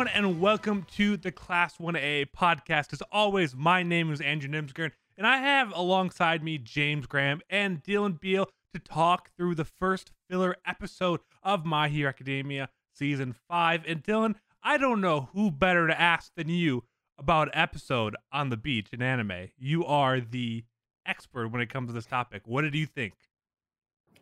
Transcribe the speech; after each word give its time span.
Everyone, 0.00 0.16
and 0.16 0.40
welcome 0.40 0.86
to 0.96 1.18
the 1.18 1.30
Class 1.30 1.76
1A 1.76 2.28
podcast. 2.34 2.94
As 2.94 3.02
always, 3.12 3.54
my 3.54 3.82
name 3.82 4.10
is 4.10 4.22
Andrew 4.22 4.48
Nimsgren, 4.48 4.92
and 5.18 5.26
I 5.26 5.36
have 5.36 5.74
alongside 5.76 6.42
me 6.42 6.56
James 6.56 7.04
Graham 7.04 7.42
and 7.50 7.82
Dylan 7.82 8.18
Beal 8.18 8.48
to 8.72 8.80
talk 8.80 9.28
through 9.36 9.56
the 9.56 9.66
first 9.66 10.10
filler 10.26 10.56
episode 10.64 11.20
of 11.42 11.66
My 11.66 11.90
Hero 11.90 12.08
Academia 12.08 12.70
season 12.94 13.34
5. 13.46 13.82
And 13.86 14.02
Dylan, 14.02 14.36
I 14.62 14.78
don't 14.78 15.02
know 15.02 15.28
who 15.34 15.50
better 15.50 15.86
to 15.86 16.00
ask 16.00 16.32
than 16.34 16.48
you 16.48 16.84
about 17.18 17.50
episode 17.52 18.16
on 18.32 18.48
the 18.48 18.56
beach 18.56 18.88
in 18.94 19.02
anime. 19.02 19.50
You 19.58 19.84
are 19.84 20.18
the 20.18 20.64
expert 21.04 21.48
when 21.48 21.60
it 21.60 21.68
comes 21.68 21.90
to 21.90 21.92
this 21.92 22.06
topic. 22.06 22.44
What 22.46 22.62
did 22.62 22.74
you 22.74 22.86
think? 22.86 23.12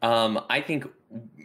Um, 0.02 0.45
I 0.50 0.60
think 0.60 0.88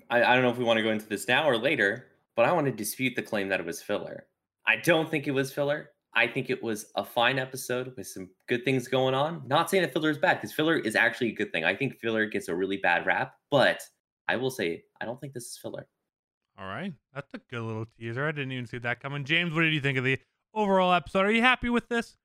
I, 0.09 0.23
I 0.23 0.33
don't 0.33 0.41
know 0.41 0.49
if 0.49 0.57
we 0.57 0.63
want 0.63 0.77
to 0.77 0.83
go 0.83 0.89
into 0.89 1.05
this 1.05 1.27
now 1.27 1.47
or 1.47 1.55
later, 1.55 2.07
but 2.35 2.45
I 2.45 2.51
want 2.51 2.65
to 2.67 2.71
dispute 2.71 3.15
the 3.15 3.21
claim 3.21 3.49
that 3.49 3.59
it 3.59 3.65
was 3.65 3.81
filler. 3.81 4.27
I 4.65 4.77
don't 4.77 5.09
think 5.09 5.27
it 5.27 5.31
was 5.31 5.53
filler. 5.53 5.89
I 6.15 6.27
think 6.27 6.49
it 6.49 6.61
was 6.61 6.85
a 6.95 7.03
fine 7.03 7.39
episode 7.39 7.93
with 7.97 8.07
some 8.07 8.29
good 8.47 8.63
things 8.63 8.87
going 8.87 9.15
on. 9.15 9.41
Not 9.47 9.69
saying 9.69 9.83
that 9.83 9.93
filler 9.93 10.11
is 10.11 10.17
bad, 10.17 10.35
because 10.35 10.53
filler 10.53 10.77
is 10.77 10.95
actually 10.95 11.29
a 11.29 11.35
good 11.35 11.51
thing. 11.51 11.63
I 11.63 11.75
think 11.75 11.99
filler 11.99 12.27
gets 12.27 12.47
a 12.49 12.55
really 12.55 12.77
bad 12.77 13.05
rap, 13.05 13.33
but 13.49 13.81
I 14.27 14.35
will 14.35 14.51
say 14.51 14.83
I 15.01 15.05
don't 15.05 15.19
think 15.19 15.33
this 15.33 15.45
is 15.45 15.57
filler. 15.57 15.87
All 16.57 16.67
right. 16.67 16.93
That's 17.15 17.27
a 17.33 17.39
good 17.49 17.63
little 17.63 17.87
teaser. 17.97 18.27
I 18.27 18.31
didn't 18.31 18.51
even 18.51 18.67
see 18.67 18.77
that 18.79 19.01
coming. 19.01 19.23
James, 19.23 19.53
what 19.53 19.61
did 19.61 19.73
you 19.73 19.81
think 19.81 19.97
of 19.97 20.03
the 20.03 20.19
overall 20.53 20.93
episode? 20.93 21.25
Are 21.25 21.31
you 21.31 21.41
happy 21.41 21.69
with 21.69 21.89
this? 21.89 22.15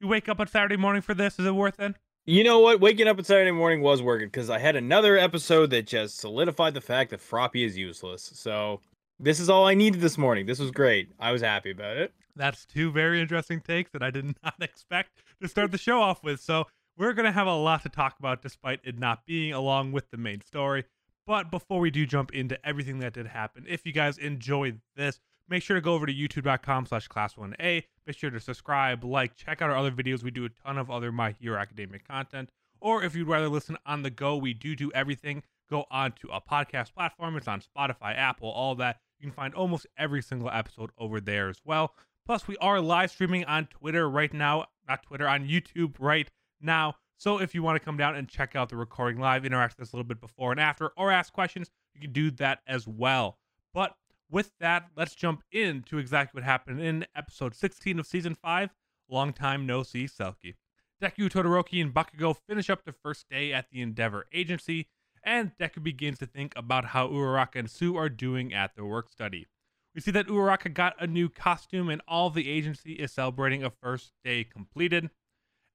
You 0.00 0.08
wake 0.08 0.28
up 0.28 0.40
on 0.40 0.46
Saturday 0.46 0.76
morning 0.76 1.02
for 1.02 1.14
this? 1.14 1.38
Is 1.38 1.46
it 1.46 1.54
worth 1.54 1.80
it? 1.80 1.94
You 2.26 2.44
know 2.44 2.60
what? 2.60 2.80
Waking 2.80 3.08
up 3.08 3.16
on 3.16 3.24
Saturday 3.24 3.50
morning 3.50 3.80
was 3.80 4.02
working 4.02 4.28
because 4.28 4.50
I 4.50 4.58
had 4.58 4.76
another 4.76 5.16
episode 5.16 5.70
that 5.70 5.86
just 5.86 6.18
solidified 6.18 6.74
the 6.74 6.82
fact 6.82 7.10
that 7.10 7.20
Froppy 7.20 7.64
is 7.64 7.78
useless. 7.78 8.30
So 8.34 8.82
this 9.20 9.40
is 9.40 9.48
all 9.48 9.66
I 9.66 9.74
needed 9.74 10.00
this 10.00 10.16
morning. 10.16 10.46
This 10.46 10.58
was 10.58 10.70
great. 10.70 11.10
I 11.18 11.32
was 11.32 11.42
happy 11.42 11.70
about 11.70 11.96
it. 11.96 12.12
That's 12.36 12.64
two 12.64 12.92
very 12.92 13.20
interesting 13.20 13.60
takes 13.60 13.90
that 13.92 14.02
I 14.02 14.10
did 14.10 14.24
not 14.44 14.54
expect 14.60 15.10
to 15.42 15.48
start 15.48 15.72
the 15.72 15.78
show 15.78 16.00
off 16.00 16.22
with. 16.22 16.40
So 16.40 16.66
we're 16.96 17.12
going 17.12 17.26
to 17.26 17.32
have 17.32 17.46
a 17.46 17.54
lot 17.54 17.82
to 17.82 17.88
talk 17.88 18.16
about 18.18 18.42
despite 18.42 18.80
it 18.84 18.98
not 18.98 19.26
being 19.26 19.52
along 19.52 19.92
with 19.92 20.10
the 20.10 20.16
main 20.16 20.40
story. 20.40 20.84
But 21.26 21.50
before 21.50 21.80
we 21.80 21.90
do 21.90 22.06
jump 22.06 22.32
into 22.32 22.58
everything 22.66 23.00
that 23.00 23.12
did 23.12 23.26
happen, 23.26 23.66
if 23.68 23.84
you 23.84 23.92
guys 23.92 24.16
enjoyed 24.18 24.80
this, 24.96 25.20
make 25.48 25.62
sure 25.62 25.74
to 25.76 25.80
go 25.80 25.94
over 25.94 26.06
to 26.06 26.14
youtube.com 26.14 26.86
slash 26.86 27.08
class1a. 27.08 27.82
Make 28.06 28.16
sure 28.16 28.30
to 28.30 28.40
subscribe, 28.40 29.04
like, 29.04 29.36
check 29.36 29.60
out 29.60 29.68
our 29.68 29.76
other 29.76 29.90
videos. 29.90 30.22
We 30.22 30.30
do 30.30 30.46
a 30.46 30.48
ton 30.48 30.78
of 30.78 30.90
other 30.90 31.12
My 31.12 31.34
Hero 31.38 31.58
Academia 31.58 31.98
content. 31.98 32.48
Or 32.80 33.02
if 33.02 33.14
you'd 33.14 33.28
rather 33.28 33.48
listen 33.48 33.76
on 33.84 34.02
the 34.02 34.10
go, 34.10 34.36
we 34.36 34.54
do 34.54 34.74
do 34.74 34.90
everything. 34.94 35.42
Go 35.68 35.84
on 35.90 36.12
to 36.12 36.28
a 36.28 36.40
podcast 36.40 36.94
platform. 36.94 37.36
It's 37.36 37.48
on 37.48 37.60
Spotify, 37.60 38.16
Apple, 38.16 38.48
all 38.48 38.74
that. 38.76 39.00
You 39.18 39.26
can 39.26 39.34
find 39.34 39.54
almost 39.54 39.86
every 39.96 40.22
single 40.22 40.50
episode 40.50 40.90
over 40.96 41.20
there 41.20 41.48
as 41.48 41.60
well. 41.64 41.94
Plus, 42.24 42.46
we 42.46 42.56
are 42.58 42.80
live 42.80 43.10
streaming 43.10 43.44
on 43.46 43.66
Twitter 43.66 44.08
right 44.08 44.32
now, 44.32 44.66
not 44.88 45.02
Twitter, 45.02 45.26
on 45.26 45.48
YouTube 45.48 45.94
right 45.98 46.30
now. 46.60 46.94
So 47.16 47.40
if 47.40 47.54
you 47.54 47.62
want 47.62 47.76
to 47.76 47.84
come 47.84 47.96
down 47.96 48.14
and 48.14 48.28
check 48.28 48.54
out 48.54 48.68
the 48.68 48.76
recording 48.76 49.20
live, 49.20 49.44
interact 49.44 49.76
with 49.76 49.88
us 49.88 49.92
a 49.92 49.96
little 49.96 50.06
bit 50.06 50.20
before 50.20 50.52
and 50.52 50.60
after, 50.60 50.92
or 50.96 51.10
ask 51.10 51.32
questions, 51.32 51.70
you 51.94 52.00
can 52.00 52.12
do 52.12 52.30
that 52.32 52.60
as 52.66 52.86
well. 52.86 53.38
But 53.74 53.96
with 54.30 54.52
that, 54.60 54.88
let's 54.96 55.14
jump 55.14 55.42
into 55.50 55.98
exactly 55.98 56.38
what 56.38 56.44
happened 56.44 56.80
in 56.80 57.06
episode 57.16 57.54
16 57.56 57.98
of 57.98 58.06
season 58.06 58.36
5, 58.36 58.70
Long 59.08 59.32
Time 59.32 59.66
No 59.66 59.82
See 59.82 60.04
Selkie. 60.04 60.54
Deku, 61.02 61.28
Todoroki, 61.28 61.80
and 61.80 61.94
Bakugo 61.94 62.36
finish 62.46 62.68
up 62.70 62.84
the 62.84 62.92
first 62.92 63.28
day 63.28 63.52
at 63.52 63.70
the 63.70 63.80
Endeavor 63.80 64.26
Agency, 64.32 64.88
and 65.28 65.52
Deku 65.58 65.82
begins 65.82 66.18
to 66.20 66.26
think 66.26 66.54
about 66.56 66.86
how 66.86 67.06
Uraraka 67.06 67.56
and 67.56 67.68
Tsu 67.68 67.96
are 67.96 68.08
doing 68.08 68.54
at 68.54 68.74
their 68.74 68.86
work 68.86 69.10
study. 69.10 69.46
We 69.94 70.00
see 70.00 70.10
that 70.12 70.26
Uraraka 70.26 70.72
got 70.72 70.94
a 70.98 71.06
new 71.06 71.28
costume, 71.28 71.90
and 71.90 72.00
all 72.08 72.30
the 72.30 72.48
agency 72.48 72.92
is 72.92 73.12
celebrating 73.12 73.62
a 73.62 73.68
first 73.68 74.12
day 74.24 74.42
completed. 74.42 75.10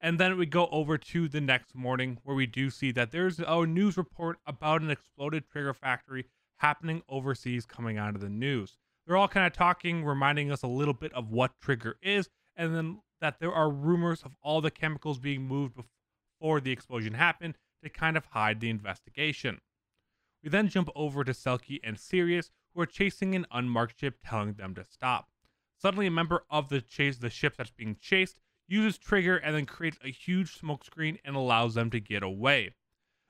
And 0.01 0.19
then 0.19 0.39
we 0.39 0.47
go 0.47 0.67
over 0.71 0.97
to 0.97 1.27
the 1.27 1.39
next 1.39 1.75
morning 1.75 2.17
where 2.23 2.35
we 2.35 2.47
do 2.47 2.71
see 2.71 2.91
that 2.93 3.11
there's 3.11 3.39
a 3.39 3.65
news 3.67 3.95
report 3.95 4.39
about 4.47 4.81
an 4.81 4.89
exploded 4.89 5.43
trigger 5.47 5.75
factory 5.75 6.25
happening 6.57 7.03
overseas 7.07 7.67
coming 7.67 7.99
out 7.99 8.15
of 8.15 8.21
the 8.21 8.29
news. 8.29 8.77
They're 9.05 9.17
all 9.17 9.27
kind 9.27 9.45
of 9.45 9.53
talking, 9.53 10.03
reminding 10.03 10.51
us 10.51 10.63
a 10.63 10.67
little 10.67 10.95
bit 10.95 11.13
of 11.13 11.29
what 11.29 11.59
trigger 11.61 11.97
is, 12.01 12.27
and 12.57 12.75
then 12.75 13.01
that 13.21 13.39
there 13.39 13.53
are 13.53 13.69
rumors 13.69 14.23
of 14.23 14.35
all 14.41 14.61
the 14.61 14.71
chemicals 14.71 15.19
being 15.19 15.43
moved 15.43 15.75
before 15.75 16.59
the 16.59 16.71
explosion 16.71 17.13
happened 17.13 17.55
to 17.83 17.89
kind 17.89 18.17
of 18.17 18.25
hide 18.25 18.59
the 18.59 18.69
investigation. 18.69 19.61
We 20.43 20.49
then 20.49 20.67
jump 20.67 20.89
over 20.95 21.23
to 21.23 21.31
Selkie 21.31 21.79
and 21.83 21.99
Sirius, 21.99 22.51
who 22.73 22.81
are 22.81 22.85
chasing 22.85 23.35
an 23.35 23.45
unmarked 23.51 23.99
ship, 23.99 24.17
telling 24.25 24.53
them 24.53 24.75
to 24.75 24.83
stop. 24.83 25.29
Suddenly, 25.77 26.07
a 26.07 26.11
member 26.11 26.43
of 26.49 26.69
the 26.69 26.81
chase 26.81 27.17
the 27.17 27.29
ship 27.29 27.55
that's 27.57 27.71
being 27.71 27.97
chased 27.99 28.39
uses 28.67 28.97
trigger 28.97 29.37
and 29.37 29.55
then 29.55 29.65
creates 29.65 29.97
a 30.03 30.11
huge 30.11 30.57
smoke 30.57 30.85
screen 30.85 31.17
and 31.23 31.35
allows 31.35 31.75
them 31.75 31.89
to 31.91 31.99
get 31.99 32.23
away. 32.23 32.73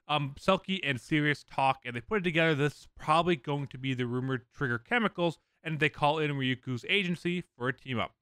Um, 0.08 0.36
Selkie 0.40 0.80
and 0.84 1.00
Sirius 1.00 1.44
talk 1.44 1.80
and 1.86 1.96
they 1.96 2.02
put 2.02 2.20
it 2.20 2.24
together. 2.24 2.56
This 2.56 2.74
is 2.74 2.88
probably 2.98 3.36
going 3.36 3.68
to 3.68 3.78
be 3.78 3.94
the 3.94 4.06
rumored 4.06 4.46
trigger 4.54 4.78
chemicals, 4.78 5.40
and 5.64 5.80
they 5.80 5.90
call 5.90 6.20
in 6.20 6.32
Ryukyu's 6.32 6.86
agency 6.90 7.44
for 7.58 7.70
a 7.70 7.74
team 7.74 8.00
up. 8.00 8.14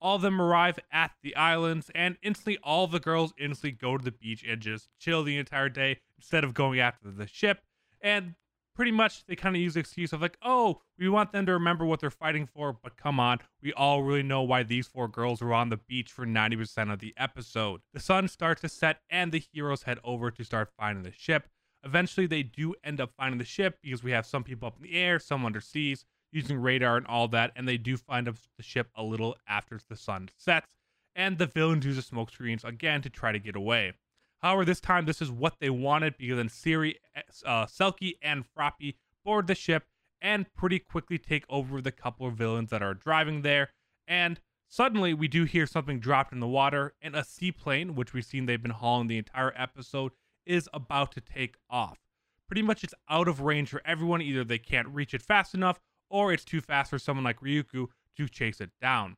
All 0.00 0.16
of 0.16 0.22
them 0.22 0.40
arrive 0.40 0.78
at 0.92 1.12
the 1.22 1.34
islands, 1.36 1.90
and 1.94 2.16
instantly 2.22 2.58
all 2.62 2.86
the 2.86 3.00
girls 3.00 3.32
instantly 3.38 3.72
go 3.72 3.96
to 3.96 4.04
the 4.04 4.12
beach 4.12 4.44
and 4.46 4.60
just 4.60 4.88
chill 4.98 5.22
the 5.22 5.38
entire 5.38 5.68
day 5.68 6.00
instead 6.16 6.44
of 6.44 6.54
going 6.54 6.80
after 6.80 7.10
the 7.10 7.26
ship. 7.26 7.62
And 8.00 8.34
pretty 8.76 8.92
much 8.92 9.24
they 9.24 9.34
kind 9.34 9.56
of 9.56 9.62
use 9.62 9.74
the 9.74 9.80
excuse 9.80 10.12
of 10.12 10.20
like, 10.20 10.36
oh, 10.42 10.82
we 10.98 11.08
want 11.08 11.32
them 11.32 11.46
to 11.46 11.52
remember 11.52 11.84
what 11.84 11.98
they're 12.00 12.10
fighting 12.10 12.46
for, 12.46 12.72
but 12.72 12.96
come 12.96 13.18
on, 13.18 13.38
we 13.62 13.72
all 13.72 14.02
really 14.02 14.22
know 14.22 14.42
why 14.42 14.62
these 14.62 14.86
four 14.86 15.08
girls 15.08 15.40
were 15.40 15.54
on 15.54 15.70
the 15.70 15.78
beach 15.78 16.12
for 16.12 16.26
90% 16.26 16.92
of 16.92 17.00
the 17.00 17.14
episode. 17.16 17.80
The 17.94 18.00
sun 18.00 18.28
starts 18.28 18.60
to 18.60 18.68
set 18.68 19.00
and 19.10 19.32
the 19.32 19.42
heroes 19.52 19.84
head 19.84 19.98
over 20.04 20.30
to 20.30 20.44
start 20.44 20.70
finding 20.78 21.04
the 21.04 21.12
ship. 21.12 21.48
Eventually, 21.82 22.26
they 22.26 22.42
do 22.42 22.74
end 22.84 23.00
up 23.00 23.12
finding 23.16 23.38
the 23.38 23.44
ship 23.44 23.78
because 23.82 24.02
we 24.02 24.10
have 24.10 24.26
some 24.26 24.44
people 24.44 24.66
up 24.66 24.76
in 24.76 24.82
the 24.82 24.94
air, 24.94 25.18
some 25.18 25.44
underseas, 25.44 26.04
using 26.36 26.58
radar 26.58 26.96
and 26.96 27.06
all 27.06 27.26
that, 27.28 27.52
and 27.56 27.66
they 27.66 27.78
do 27.78 27.96
find 27.96 28.26
the 28.26 28.62
ship 28.62 28.88
a 28.94 29.02
little 29.02 29.36
after 29.48 29.80
the 29.88 29.96
sun 29.96 30.28
sets. 30.36 30.66
And 31.14 31.38
the 31.38 31.46
villains 31.46 31.86
use 31.86 31.96
the 31.96 32.02
smoke 32.02 32.30
screens 32.30 32.62
again 32.62 33.00
to 33.02 33.10
try 33.10 33.32
to 33.32 33.38
get 33.38 33.56
away. 33.56 33.94
However, 34.42 34.66
this 34.66 34.80
time 34.80 35.06
this 35.06 35.22
is 35.22 35.30
what 35.30 35.56
they 35.60 35.70
wanted 35.70 36.18
because 36.18 36.36
then 36.36 36.50
Siri, 36.50 36.98
uh, 37.44 37.64
Selkie, 37.66 38.18
and 38.22 38.44
Froppy 38.44 38.96
board 39.24 39.46
the 39.46 39.54
ship 39.54 39.84
and 40.20 40.52
pretty 40.54 40.78
quickly 40.78 41.18
take 41.18 41.44
over 41.48 41.80
the 41.80 41.90
couple 41.90 42.26
of 42.26 42.34
villains 42.34 42.70
that 42.70 42.82
are 42.82 42.94
driving 42.94 43.42
there. 43.42 43.70
And 44.06 44.40
suddenly 44.68 45.14
we 45.14 45.26
do 45.26 45.44
hear 45.44 45.66
something 45.66 46.00
dropped 46.00 46.32
in 46.32 46.40
the 46.40 46.46
water, 46.46 46.94
and 47.00 47.16
a 47.16 47.24
seaplane, 47.24 47.94
which 47.94 48.12
we've 48.12 48.24
seen 48.24 48.44
they've 48.44 48.62
been 48.62 48.70
hauling 48.72 49.08
the 49.08 49.18
entire 49.18 49.54
episode, 49.56 50.12
is 50.44 50.68
about 50.74 51.12
to 51.12 51.20
take 51.20 51.56
off. 51.70 51.98
Pretty 52.46 52.62
much 52.62 52.84
it's 52.84 52.94
out 53.08 53.26
of 53.26 53.40
range 53.40 53.70
for 53.70 53.82
everyone. 53.84 54.22
Either 54.22 54.44
they 54.44 54.58
can't 54.58 54.88
reach 54.88 55.14
it 55.14 55.22
fast 55.22 55.54
enough, 55.54 55.80
or 56.08 56.32
it's 56.32 56.44
too 56.44 56.60
fast 56.60 56.90
for 56.90 56.98
someone 56.98 57.24
like 57.24 57.40
Ryukyu 57.40 57.88
to 58.16 58.28
chase 58.28 58.60
it 58.60 58.70
down. 58.80 59.16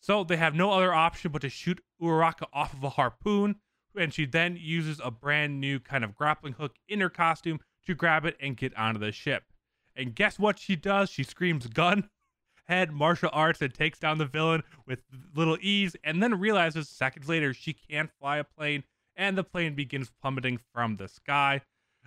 So 0.00 0.24
they 0.24 0.36
have 0.36 0.54
no 0.54 0.72
other 0.72 0.94
option 0.94 1.30
but 1.30 1.42
to 1.42 1.50
shoot 1.50 1.80
Uraraka 2.00 2.46
off 2.52 2.72
of 2.72 2.82
a 2.82 2.90
harpoon, 2.90 3.56
and 3.96 4.14
she 4.14 4.24
then 4.24 4.56
uses 4.58 5.00
a 5.02 5.10
brand 5.10 5.60
new 5.60 5.78
kind 5.78 6.04
of 6.04 6.14
grappling 6.14 6.54
hook 6.54 6.76
in 6.88 7.00
her 7.00 7.10
costume 7.10 7.60
to 7.86 7.94
grab 7.94 8.24
it 8.24 8.36
and 8.40 8.56
get 8.56 8.76
onto 8.76 9.00
the 9.00 9.12
ship. 9.12 9.44
And 9.94 10.14
guess 10.14 10.38
what 10.38 10.58
she 10.58 10.76
does? 10.76 11.10
She 11.10 11.22
screams 11.22 11.66
gun, 11.66 12.08
head, 12.66 12.92
martial 12.92 13.30
arts, 13.32 13.60
and 13.60 13.74
takes 13.74 13.98
down 13.98 14.18
the 14.18 14.24
villain 14.24 14.62
with 14.86 15.00
little 15.34 15.58
ease, 15.60 15.96
and 16.02 16.22
then 16.22 16.38
realizes 16.38 16.88
seconds 16.88 17.28
later 17.28 17.52
she 17.52 17.72
can't 17.72 18.10
fly 18.18 18.38
a 18.38 18.44
plane, 18.44 18.84
and 19.16 19.36
the 19.36 19.44
plane 19.44 19.74
begins 19.74 20.10
plummeting 20.22 20.58
from 20.72 20.96
the 20.96 21.08
sky. 21.08 21.60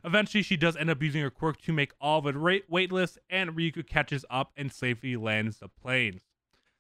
Eventually, 0.04 0.44
she 0.44 0.58
does 0.58 0.76
end 0.76 0.90
up 0.90 1.02
using 1.02 1.22
her 1.22 1.30
quirk 1.30 1.62
to 1.62 1.72
make 1.72 1.94
all 2.02 2.20
of 2.20 2.28
it 2.28 2.70
weightless, 2.70 3.18
and 3.30 3.52
Ryukyu 3.52 3.88
catches 3.88 4.26
up 4.30 4.52
and 4.58 4.72
safely 4.72 5.16
lands 5.16 5.60
the 5.60 5.70
planes. 5.70 6.22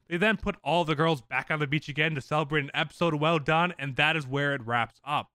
They 0.09 0.17
then 0.17 0.37
put 0.37 0.57
all 0.63 0.83
the 0.83 0.95
girls 0.95 1.21
back 1.21 1.49
on 1.49 1.59
the 1.59 1.67
beach 1.67 1.87
again 1.87 2.15
to 2.15 2.21
celebrate 2.21 2.65
an 2.65 2.71
episode 2.73 3.15
well 3.15 3.39
done, 3.39 3.73
and 3.79 3.95
that 3.95 4.17
is 4.17 4.27
where 4.27 4.53
it 4.53 4.65
wraps 4.65 4.99
up. 5.05 5.31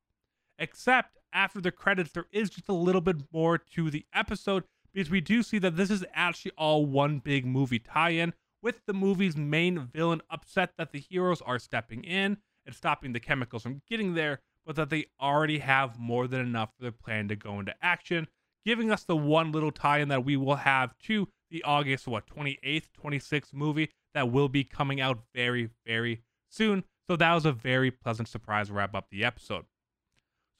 Except 0.59 1.17
after 1.33 1.61
the 1.61 1.73
credits, 1.73 2.13
there 2.13 2.27
is 2.31 2.51
just 2.51 2.69
a 2.69 2.75
little 2.75 3.01
bit 3.01 3.17
more 3.33 3.57
to 3.57 3.91
the 3.91 4.05
episode 4.13 4.65
because 4.93 5.11
we 5.11 5.21
do 5.21 5.43
see 5.43 5.59
that 5.59 5.77
this 5.77 5.91
is 5.91 6.05
actually 6.13 6.53
all 6.59 6.85
one 6.85 7.19
big 7.19 7.47
movie 7.47 7.79
tie 7.79 8.11
in, 8.11 8.35
with 8.61 8.85
the 8.87 8.93
movie's 8.93 9.37
main 9.37 9.79
villain 9.79 10.21
upset 10.31 10.73
that 10.77 10.93
the 10.93 10.99
heroes 10.99 11.41
are 11.43 11.59
stepping 11.59 12.03
in 12.05 12.39
and 12.67 12.75
stopping 12.75 13.13
the 13.13 13.21
chemicals 13.21 13.63
from 13.63 13.83
getting 13.89 14.15
there, 14.15 14.41
but 14.69 14.77
that 14.77 14.91
they 14.91 15.07
already 15.19 15.61
have 15.61 15.99
more 15.99 16.29
than 16.29 16.43
enough 16.43 16.69
for 16.77 16.83
their 16.83 16.93
plan 16.93 17.27
to 17.27 17.35
go 17.35 17.59
into 17.59 17.75
action, 17.81 18.29
giving 18.67 18.91
us 18.91 19.03
the 19.03 19.17
one 19.17 19.51
little 19.51 19.71
tie 19.71 19.97
in 20.01 20.09
that 20.09 20.27
we 20.27 20.37
will 20.37 20.57
have 20.57 20.97
to 20.99 21.27
the 21.51 21.65
August, 21.65 22.07
what, 22.07 22.27
28th, 22.27 22.85
26th 23.03 23.55
movie 23.55 23.89
that 24.13 24.31
will 24.31 24.51
be 24.51 24.65
coming 24.65 25.01
out 25.01 25.21
very, 25.35 25.71
very 25.87 26.21
soon. 26.51 26.85
So 27.09 27.17
that 27.17 27.33
was 27.33 27.47
a 27.47 27.53
very 27.53 27.91
pleasant 27.91 28.29
surprise 28.29 28.71
wrap 28.71 28.95
up 28.95 29.07
the 29.11 29.25
episode. 29.25 29.65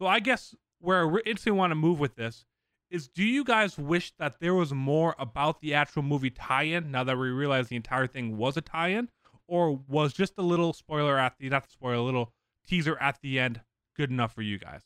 So 0.01 0.07
I 0.07 0.21
guess 0.21 0.55
where 0.81 1.07
I 1.07 1.21
instantly 1.27 1.59
want 1.59 1.73
to 1.73 1.75
move 1.75 2.01
with 2.01 2.17
this 2.17 2.47
is 2.91 3.09
do 3.09 3.23
you 3.23 3.45
guys 3.45 3.77
wish 3.77 4.15
that 4.19 4.41
there 4.41 4.55
was 4.55 4.73
more 4.73 5.17
about 5.19 5.61
the 5.61 5.75
actual 5.75 6.03
movie 6.03 6.31
tie-in 6.31 6.91
now 6.91 7.05
that 7.05 7.19
we 7.19 7.29
realize 7.29 7.69
the 7.69 7.77
entire 7.77 8.07
thing 8.07 8.39
was 8.39 8.57
a 8.57 8.63
tie-in 8.63 9.11
or 9.47 9.79
was 9.87 10.15
just 10.15 10.33
a 10.39 10.43
little 10.43 10.73
spoiler 10.73 11.19
at 11.19 11.35
the 11.39 11.51
not 11.51 11.71
spoiler 11.71 11.97
a 11.97 12.03
little 12.03 12.33
teaser 12.67 12.97
at 13.03 13.19
the 13.21 13.39
end 13.39 13.61
good 13.99 14.11
enough 14.11 14.35
for 14.35 14.43
you 14.43 14.59
guys 14.59 14.83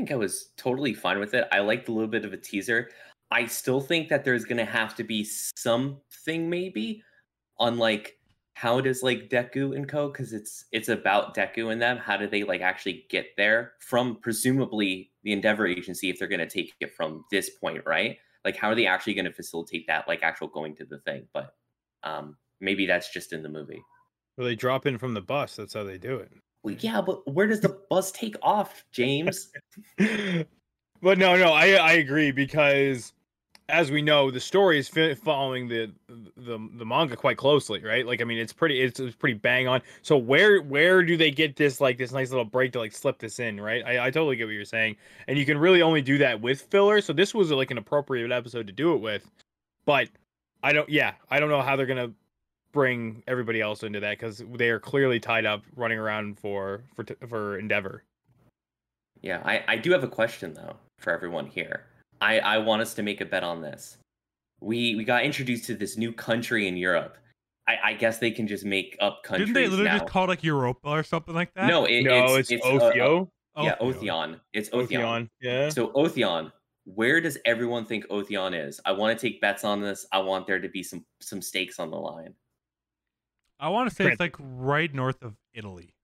I 0.00 0.02
think 0.02 0.12
I 0.12 0.16
was 0.16 0.50
totally 0.56 0.94
fine 0.94 1.18
with 1.18 1.34
it. 1.34 1.46
I 1.52 1.58
liked 1.60 1.88
a 1.88 1.92
little 1.92 2.08
bit 2.08 2.24
of 2.24 2.32
a 2.32 2.36
teaser. 2.36 2.88
I 3.30 3.46
still 3.46 3.80
think 3.80 4.08
that 4.08 4.24
there's 4.24 4.44
gonna 4.44 4.64
have 4.64 4.94
to 4.96 5.04
be 5.04 5.24
something 5.24 6.48
maybe 6.48 7.02
on 7.58 7.76
like 7.76 8.16
how 8.54 8.80
does 8.80 9.02
like 9.02 9.28
Deku 9.28 9.76
and 9.76 9.88
Co. 9.88 10.08
because 10.08 10.32
it's 10.32 10.64
it's 10.72 10.88
about 10.88 11.34
Deku 11.34 11.72
and 11.72 11.80
them. 11.80 11.98
How 11.98 12.16
do 12.16 12.26
they 12.26 12.44
like 12.44 12.60
actually 12.60 13.06
get 13.10 13.26
there 13.36 13.72
from 13.80 14.16
presumably 14.16 15.12
the 15.22 15.32
Endeavor 15.32 15.66
Agency 15.66 16.08
if 16.08 16.18
they're 16.18 16.28
gonna 16.28 16.48
take 16.48 16.74
it 16.80 16.94
from 16.94 17.24
this 17.30 17.50
point, 17.50 17.82
right? 17.84 18.16
Like 18.44 18.56
how 18.56 18.70
are 18.70 18.74
they 18.74 18.86
actually 18.86 19.14
gonna 19.14 19.32
facilitate 19.32 19.86
that, 19.88 20.08
like 20.08 20.22
actual 20.22 20.48
going 20.48 20.76
to 20.76 20.84
the 20.84 20.98
thing? 20.98 21.26
But 21.34 21.54
um 22.04 22.36
maybe 22.60 22.86
that's 22.86 23.12
just 23.12 23.32
in 23.32 23.42
the 23.42 23.48
movie. 23.48 23.82
Well, 24.36 24.46
they 24.46 24.56
drop 24.56 24.86
in 24.86 24.96
from 24.98 25.14
the 25.14 25.20
bus. 25.20 25.56
That's 25.56 25.74
how 25.74 25.84
they 25.84 25.98
do 25.98 26.16
it. 26.16 26.32
Well, 26.62 26.76
yeah, 26.78 27.00
but 27.00 27.26
where 27.32 27.46
does 27.46 27.60
the 27.60 27.80
bus 27.88 28.12
take 28.12 28.36
off, 28.42 28.84
James? 28.92 29.50
but 29.98 31.18
no, 31.18 31.36
no, 31.36 31.52
I 31.52 31.72
I 31.72 31.92
agree 31.92 32.32
because 32.32 33.12
as 33.70 33.90
we 33.90 34.02
know, 34.02 34.30
the 34.30 34.40
story 34.40 34.78
is 34.78 34.88
following 34.88 35.68
the, 35.68 35.92
the 36.08 36.58
the 36.76 36.84
manga 36.84 37.16
quite 37.16 37.36
closely, 37.36 37.82
right? 37.82 38.06
Like, 38.06 38.20
I 38.20 38.24
mean, 38.24 38.38
it's 38.38 38.52
pretty 38.52 38.80
it's, 38.80 39.00
it's 39.00 39.16
pretty 39.16 39.38
bang 39.38 39.68
on. 39.68 39.80
So 40.02 40.16
where 40.16 40.60
where 40.60 41.02
do 41.02 41.16
they 41.16 41.30
get 41.30 41.56
this 41.56 41.80
like 41.80 41.96
this 41.96 42.12
nice 42.12 42.30
little 42.30 42.44
break 42.44 42.72
to 42.72 42.78
like 42.78 42.92
slip 42.92 43.18
this 43.18 43.38
in, 43.38 43.60
right? 43.60 43.82
I, 43.84 44.06
I 44.06 44.10
totally 44.10 44.36
get 44.36 44.44
what 44.44 44.54
you're 44.54 44.64
saying, 44.64 44.96
and 45.28 45.38
you 45.38 45.46
can 45.46 45.56
really 45.56 45.82
only 45.82 46.02
do 46.02 46.18
that 46.18 46.40
with 46.40 46.62
filler. 46.62 47.00
So 47.00 47.12
this 47.12 47.34
was 47.34 47.50
like 47.50 47.70
an 47.70 47.78
appropriate 47.78 48.30
episode 48.32 48.66
to 48.66 48.72
do 48.72 48.94
it 48.94 49.00
with, 49.00 49.30
but 49.86 50.08
I 50.62 50.72
don't. 50.72 50.88
Yeah, 50.88 51.14
I 51.30 51.40
don't 51.40 51.48
know 51.48 51.62
how 51.62 51.76
they're 51.76 51.86
gonna 51.86 52.12
bring 52.72 53.22
everybody 53.26 53.60
else 53.60 53.82
into 53.82 54.00
that 54.00 54.18
because 54.18 54.42
they 54.56 54.70
are 54.70 54.80
clearly 54.80 55.20
tied 55.20 55.46
up 55.46 55.62
running 55.76 55.98
around 55.98 56.38
for 56.38 56.82
for 56.94 57.04
for 57.28 57.58
Endeavor. 57.58 58.04
Yeah, 59.22 59.42
I, 59.44 59.62
I 59.68 59.76
do 59.76 59.90
have 59.92 60.04
a 60.04 60.08
question 60.08 60.54
though 60.54 60.76
for 60.98 61.12
everyone 61.12 61.46
here. 61.46 61.84
I, 62.20 62.38
I 62.40 62.58
want 62.58 62.82
us 62.82 62.94
to 62.94 63.02
make 63.02 63.20
a 63.20 63.24
bet 63.24 63.44
on 63.44 63.60
this. 63.60 63.98
We 64.60 64.94
we 64.96 65.04
got 65.04 65.24
introduced 65.24 65.64
to 65.66 65.74
this 65.74 65.96
new 65.96 66.12
country 66.12 66.68
in 66.68 66.76
Europe. 66.76 67.16
I, 67.68 67.90
I 67.90 67.92
guess 67.94 68.18
they 68.18 68.30
can 68.30 68.46
just 68.46 68.64
make 68.64 68.96
up 69.00 69.22
countries 69.22 69.48
didn't 69.48 69.54
they 69.54 69.68
literally 69.68 69.90
now. 69.90 69.98
just 69.98 70.10
call 70.10 70.24
it 70.24 70.28
like 70.28 70.42
europa 70.42 70.88
or 70.88 71.02
something 71.04 71.34
like 71.34 71.54
that 71.54 71.68
no, 71.68 71.84
it, 71.84 72.02
no, 72.02 72.34
it's, 72.34 72.50
it's, 72.50 72.64
uh, 72.64 72.68
uh, 72.68 72.92
yeah, 73.58 73.76
Othio. 73.76 73.94
Otheon. 73.94 74.40
It's 74.52 74.70
Otheon. 74.70 74.88
Otheon. 74.88 75.28
Yeah. 75.40 75.68
So 75.68 75.88
Otheon, 75.88 76.50
where 76.84 77.20
does 77.20 77.38
everyone 77.44 77.84
think 77.84 78.06
Otheon 78.08 78.58
is? 78.68 78.80
I 78.84 78.92
want 78.92 79.16
to 79.16 79.20
take 79.20 79.40
bets 79.40 79.64
on 79.64 79.80
this. 79.80 80.06
I 80.12 80.18
want 80.18 80.46
there 80.46 80.58
to 80.58 80.68
be 80.68 80.82
some 80.82 81.04
some 81.20 81.40
stakes 81.42 81.78
on 81.78 81.90
the 81.90 81.96
line. 81.96 82.34
I 83.60 83.68
want 83.68 83.88
to 83.88 83.94
say 83.94 84.04
Trent. 84.04 84.12
it's 84.14 84.20
like 84.20 84.36
right 84.38 84.92
north 84.94 85.22
of 85.22 85.34
italy 85.54 85.94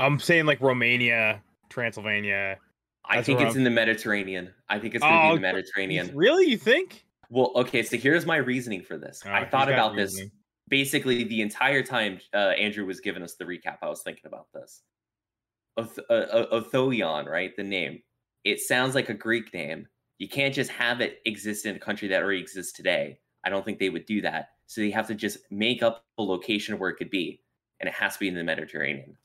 I'm 0.00 0.20
saying 0.20 0.46
like 0.46 0.60
Romania, 0.60 1.42
Transylvania. 1.70 2.58
I 3.04 3.22
think 3.22 3.40
it's 3.40 3.48
I'm- 3.48 3.58
in 3.58 3.64
the 3.64 3.70
Mediterranean. 3.70 4.54
I 4.68 4.78
think 4.78 4.94
it's 4.94 5.02
going 5.02 5.12
to 5.12 5.18
be 5.20 5.26
Oh, 5.26 5.30
in 5.30 5.42
the 5.42 5.48
Mediterranean. 5.48 6.12
Really, 6.14 6.46
you 6.46 6.56
think? 6.56 7.04
Well, 7.30 7.52
okay, 7.56 7.82
so 7.82 7.96
here's 7.96 8.24
my 8.24 8.36
reasoning 8.36 8.82
for 8.82 8.96
this. 8.96 9.22
Oh, 9.26 9.30
I 9.30 9.40
thought 9.40 9.68
got 9.68 9.72
about 9.72 9.96
this 9.96 10.20
basically 10.68 11.24
the 11.24 11.40
entire 11.40 11.82
time 11.82 12.20
uh, 12.34 12.50
Andrew 12.50 12.84
was 12.86 13.00
giving 13.00 13.22
us 13.22 13.34
the 13.34 13.44
recap. 13.44 13.78
I 13.82 13.88
was 13.88 14.02
thinking 14.02 14.26
about 14.26 14.46
this. 14.52 14.82
Oth- 15.78 15.98
uh, 16.10 16.12
uh, 16.12 16.60
Othoion, 16.60 17.26
right? 17.26 17.56
The 17.56 17.62
name. 17.62 18.02
It 18.44 18.60
sounds 18.60 18.94
like 18.94 19.08
a 19.08 19.14
Greek 19.14 19.52
name. 19.52 19.86
You 20.18 20.28
can't 20.28 20.54
just 20.54 20.70
have 20.70 21.00
it 21.00 21.20
exist 21.24 21.66
in 21.66 21.76
a 21.76 21.78
country 21.78 22.08
that 22.08 22.22
already 22.22 22.40
exists 22.40 22.72
today. 22.72 23.18
I 23.48 23.50
don't 23.50 23.64
think 23.64 23.78
they 23.78 23.88
would 23.88 24.04
do 24.06 24.20
that. 24.20 24.50
So 24.66 24.82
they 24.82 24.90
have 24.90 25.06
to 25.08 25.14
just 25.14 25.38
make 25.50 25.82
up 25.82 26.04
a 26.18 26.22
location 26.22 26.78
where 26.78 26.90
it 26.90 26.96
could 26.96 27.08
be, 27.08 27.40
and 27.80 27.88
it 27.88 27.94
has 27.94 28.12
to 28.14 28.18
be 28.20 28.28
in 28.28 28.34
the 28.34 28.44
Mediterranean. 28.44 29.16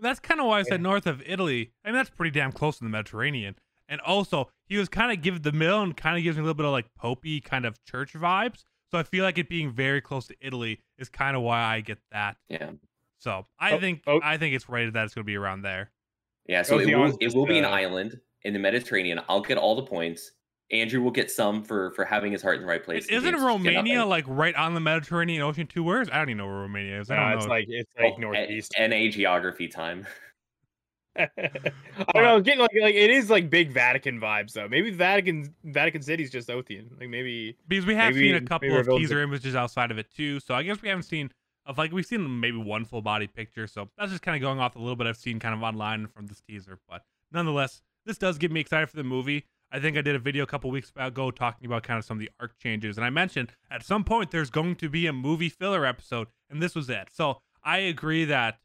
That's 0.00 0.18
kind 0.18 0.40
of 0.40 0.46
why 0.46 0.58
I 0.58 0.62
said 0.62 0.80
Yeah. 0.80 0.88
north 0.88 1.06
of 1.06 1.22
Italy. 1.24 1.72
I 1.84 1.88
mean, 1.88 1.94
that's 1.94 2.10
pretty 2.10 2.32
damn 2.32 2.50
close 2.52 2.78
to 2.78 2.84
the 2.84 2.90
Mediterranean. 2.90 3.54
And 3.88 4.00
also, 4.00 4.50
he 4.66 4.76
was 4.76 4.88
kind 4.88 5.12
of 5.12 5.22
giving 5.22 5.42
the 5.42 5.52
mill 5.52 5.82
and 5.82 5.96
kind 5.96 6.16
of 6.16 6.24
gives 6.24 6.36
me 6.36 6.40
a 6.40 6.44
little 6.44 6.54
bit 6.54 6.66
of 6.66 6.72
like 6.72 6.86
popey 7.00 7.42
kind 7.44 7.64
of 7.64 7.82
church 7.84 8.12
vibes. 8.14 8.64
So 8.90 8.98
I 8.98 9.04
feel 9.04 9.22
like 9.24 9.38
it 9.38 9.48
being 9.48 9.70
very 9.70 10.00
close 10.00 10.26
to 10.28 10.34
Italy 10.40 10.80
is 10.98 11.08
kind 11.08 11.36
of 11.36 11.42
why 11.42 11.62
I 11.62 11.80
get 11.80 11.98
that. 12.10 12.36
Yeah, 12.48 12.70
So 13.18 13.46
I 13.58 13.72
Oh, 13.74 13.78
think 13.80 14.02
oh. 14.08 14.20
I 14.22 14.36
think 14.36 14.54
it's 14.56 14.68
rated 14.68 14.94
that 14.94 15.04
it's 15.04 15.14
going 15.14 15.24
to 15.24 15.26
be 15.26 15.36
around 15.36 15.62
there. 15.62 15.92
yeah. 16.46 16.62
So 16.62 16.78
it 16.80 16.86
will, 16.96 17.16
it 17.20 17.32
will 17.34 17.46
be 17.46 17.58
an 17.58 17.64
island 17.64 18.18
in 18.42 18.52
the 18.52 18.58
Mediterranean. 18.58 19.20
I'll 19.28 19.42
get 19.42 19.58
all 19.58 19.76
the 19.76 19.82
points. 19.84 20.32
Andrew 20.72 21.00
will 21.02 21.10
get 21.10 21.30
some 21.30 21.62
for 21.64 21.90
for 21.92 22.04
having 22.04 22.32
his 22.32 22.42
heart 22.42 22.56
in 22.56 22.62
the 22.62 22.68
right 22.68 22.84
place. 22.84 23.06
It, 23.06 23.14
isn't 23.14 23.30
James 23.30 23.42
will 23.42 23.58
get 23.58 23.76
Romania 23.76 24.04
like 24.06 24.24
right 24.28 24.54
on 24.54 24.74
the 24.74 24.80
Mediterranean 24.80 25.42
Ocean 25.42 25.66
too? 25.66 25.82
Where 25.82 26.00
is? 26.00 26.08
I 26.10 26.18
don't 26.18 26.28
even 26.30 26.38
know 26.38 26.46
where 26.46 26.56
Romania 26.56 27.00
is. 27.00 27.10
I 27.10 27.16
don't 27.16 27.32
it's 27.32 27.46
know. 27.46 27.50
like 27.50 27.66
it's 27.68 27.90
like 27.98 28.14
Oh, 28.16 28.20
northeast. 28.20 28.74
N- 28.76 28.90
NA 28.90 29.10
geography 29.10 29.68
time. 29.68 30.06
I 31.18 31.28
don't 32.14 32.22
know. 32.22 32.40
Getting 32.40 32.60
like 32.60 32.70
like 32.80 32.94
it 32.94 33.10
is 33.10 33.28
like 33.28 33.50
big 33.50 33.72
Vatican 33.72 34.20
vibes 34.20 34.52
though. 34.52 34.68
Maybe 34.68 34.90
Vatican 34.90 35.52
Vatican 35.64 36.02
City's 36.02 36.30
just 36.30 36.48
Otheon. 36.48 36.86
Like 36.98 37.08
maybe 37.08 37.56
because 37.66 37.84
we 37.84 37.94
have 37.96 38.14
maybe- 38.14 38.28
seen 38.28 38.36
a 38.36 38.40
couple 38.40 38.70
of 38.70 38.76
revealed 38.76 39.00
teaser 39.00 39.20
images 39.20 39.56
outside 39.56 39.90
of 39.90 39.98
it 39.98 40.06
too. 40.14 40.38
So 40.40 40.54
I 40.54 40.62
guess 40.62 40.80
we 40.80 40.88
haven't 40.88 41.02
seen 41.02 41.30
of 41.66 41.78
like 41.78 41.90
we've 41.92 42.06
seen 42.06 42.38
maybe 42.40 42.58
one 42.58 42.84
full 42.84 43.02
body 43.02 43.26
picture. 43.26 43.66
So 43.66 43.88
that's 43.98 44.12
just 44.12 44.22
kind 44.22 44.36
of 44.36 44.40
going 44.40 44.60
off 44.60 44.76
a 44.76 44.78
little 44.78 44.96
bit 44.96 45.08
I've 45.08 45.16
seen 45.16 45.40
kind 45.40 45.54
of 45.54 45.62
online 45.62 46.06
from 46.06 46.26
this 46.26 46.40
teaser. 46.40 46.78
But 46.88 47.02
nonetheless, 47.32 47.82
this 48.06 48.16
does 48.16 48.38
get 48.38 48.52
me 48.52 48.60
excited 48.60 48.88
for 48.88 48.96
the 48.96 49.04
movie. 49.04 49.46
I 49.72 49.78
think 49.78 49.96
I 49.96 50.02
did 50.02 50.16
a 50.16 50.18
video 50.18 50.42
a 50.42 50.46
couple 50.46 50.70
weeks 50.70 50.92
ago 50.96 51.30
talking 51.30 51.66
about 51.66 51.84
kind 51.84 51.98
of 51.98 52.04
some 52.04 52.16
of 52.16 52.20
the 52.20 52.30
arc 52.40 52.58
changes, 52.58 52.96
and 52.96 53.04
I 53.04 53.10
mentioned 53.10 53.52
at 53.70 53.84
some 53.84 54.04
point 54.04 54.30
there's 54.30 54.50
going 54.50 54.76
to 54.76 54.88
be 54.88 55.06
a 55.06 55.12
movie 55.12 55.48
filler 55.48 55.86
episode, 55.86 56.28
and 56.48 56.60
this 56.62 56.74
was 56.74 56.90
it. 56.90 57.08
So 57.12 57.38
I 57.62 57.78
agree 57.78 58.24
that 58.24 58.58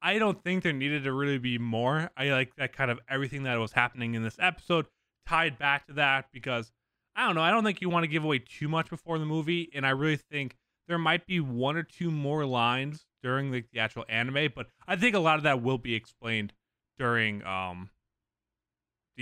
I 0.00 0.18
don't 0.18 0.42
think 0.42 0.62
there 0.62 0.72
needed 0.72 1.04
to 1.04 1.12
really 1.12 1.38
be 1.38 1.58
more. 1.58 2.10
I 2.16 2.30
like 2.30 2.54
that 2.56 2.72
kind 2.72 2.90
of 2.90 3.00
everything 3.08 3.44
that 3.44 3.58
was 3.58 3.72
happening 3.72 4.14
in 4.14 4.22
this 4.22 4.36
episode 4.40 4.86
tied 5.26 5.58
back 5.58 5.86
to 5.86 5.92
that 5.94 6.26
because 6.32 6.72
I 7.16 7.26
don't 7.26 7.34
know. 7.34 7.42
I 7.42 7.50
don't 7.50 7.64
think 7.64 7.80
you 7.80 7.90
want 7.90 8.04
to 8.04 8.08
give 8.08 8.24
away 8.24 8.38
too 8.38 8.68
much 8.68 8.90
before 8.90 9.18
the 9.18 9.26
movie, 9.26 9.70
and 9.74 9.86
I 9.86 9.90
really 9.90 10.16
think 10.16 10.56
there 10.88 10.98
might 10.98 11.26
be 11.26 11.40
one 11.40 11.76
or 11.76 11.82
two 11.82 12.10
more 12.10 12.44
lines 12.44 13.06
during 13.22 13.50
the, 13.50 13.64
the 13.72 13.80
actual 13.80 14.04
anime, 14.08 14.52
but 14.54 14.66
I 14.86 14.96
think 14.96 15.14
a 15.14 15.20
lot 15.20 15.36
of 15.36 15.44
that 15.44 15.62
will 15.62 15.78
be 15.78 15.94
explained 15.94 16.52
during 16.98 17.44
um 17.44 17.90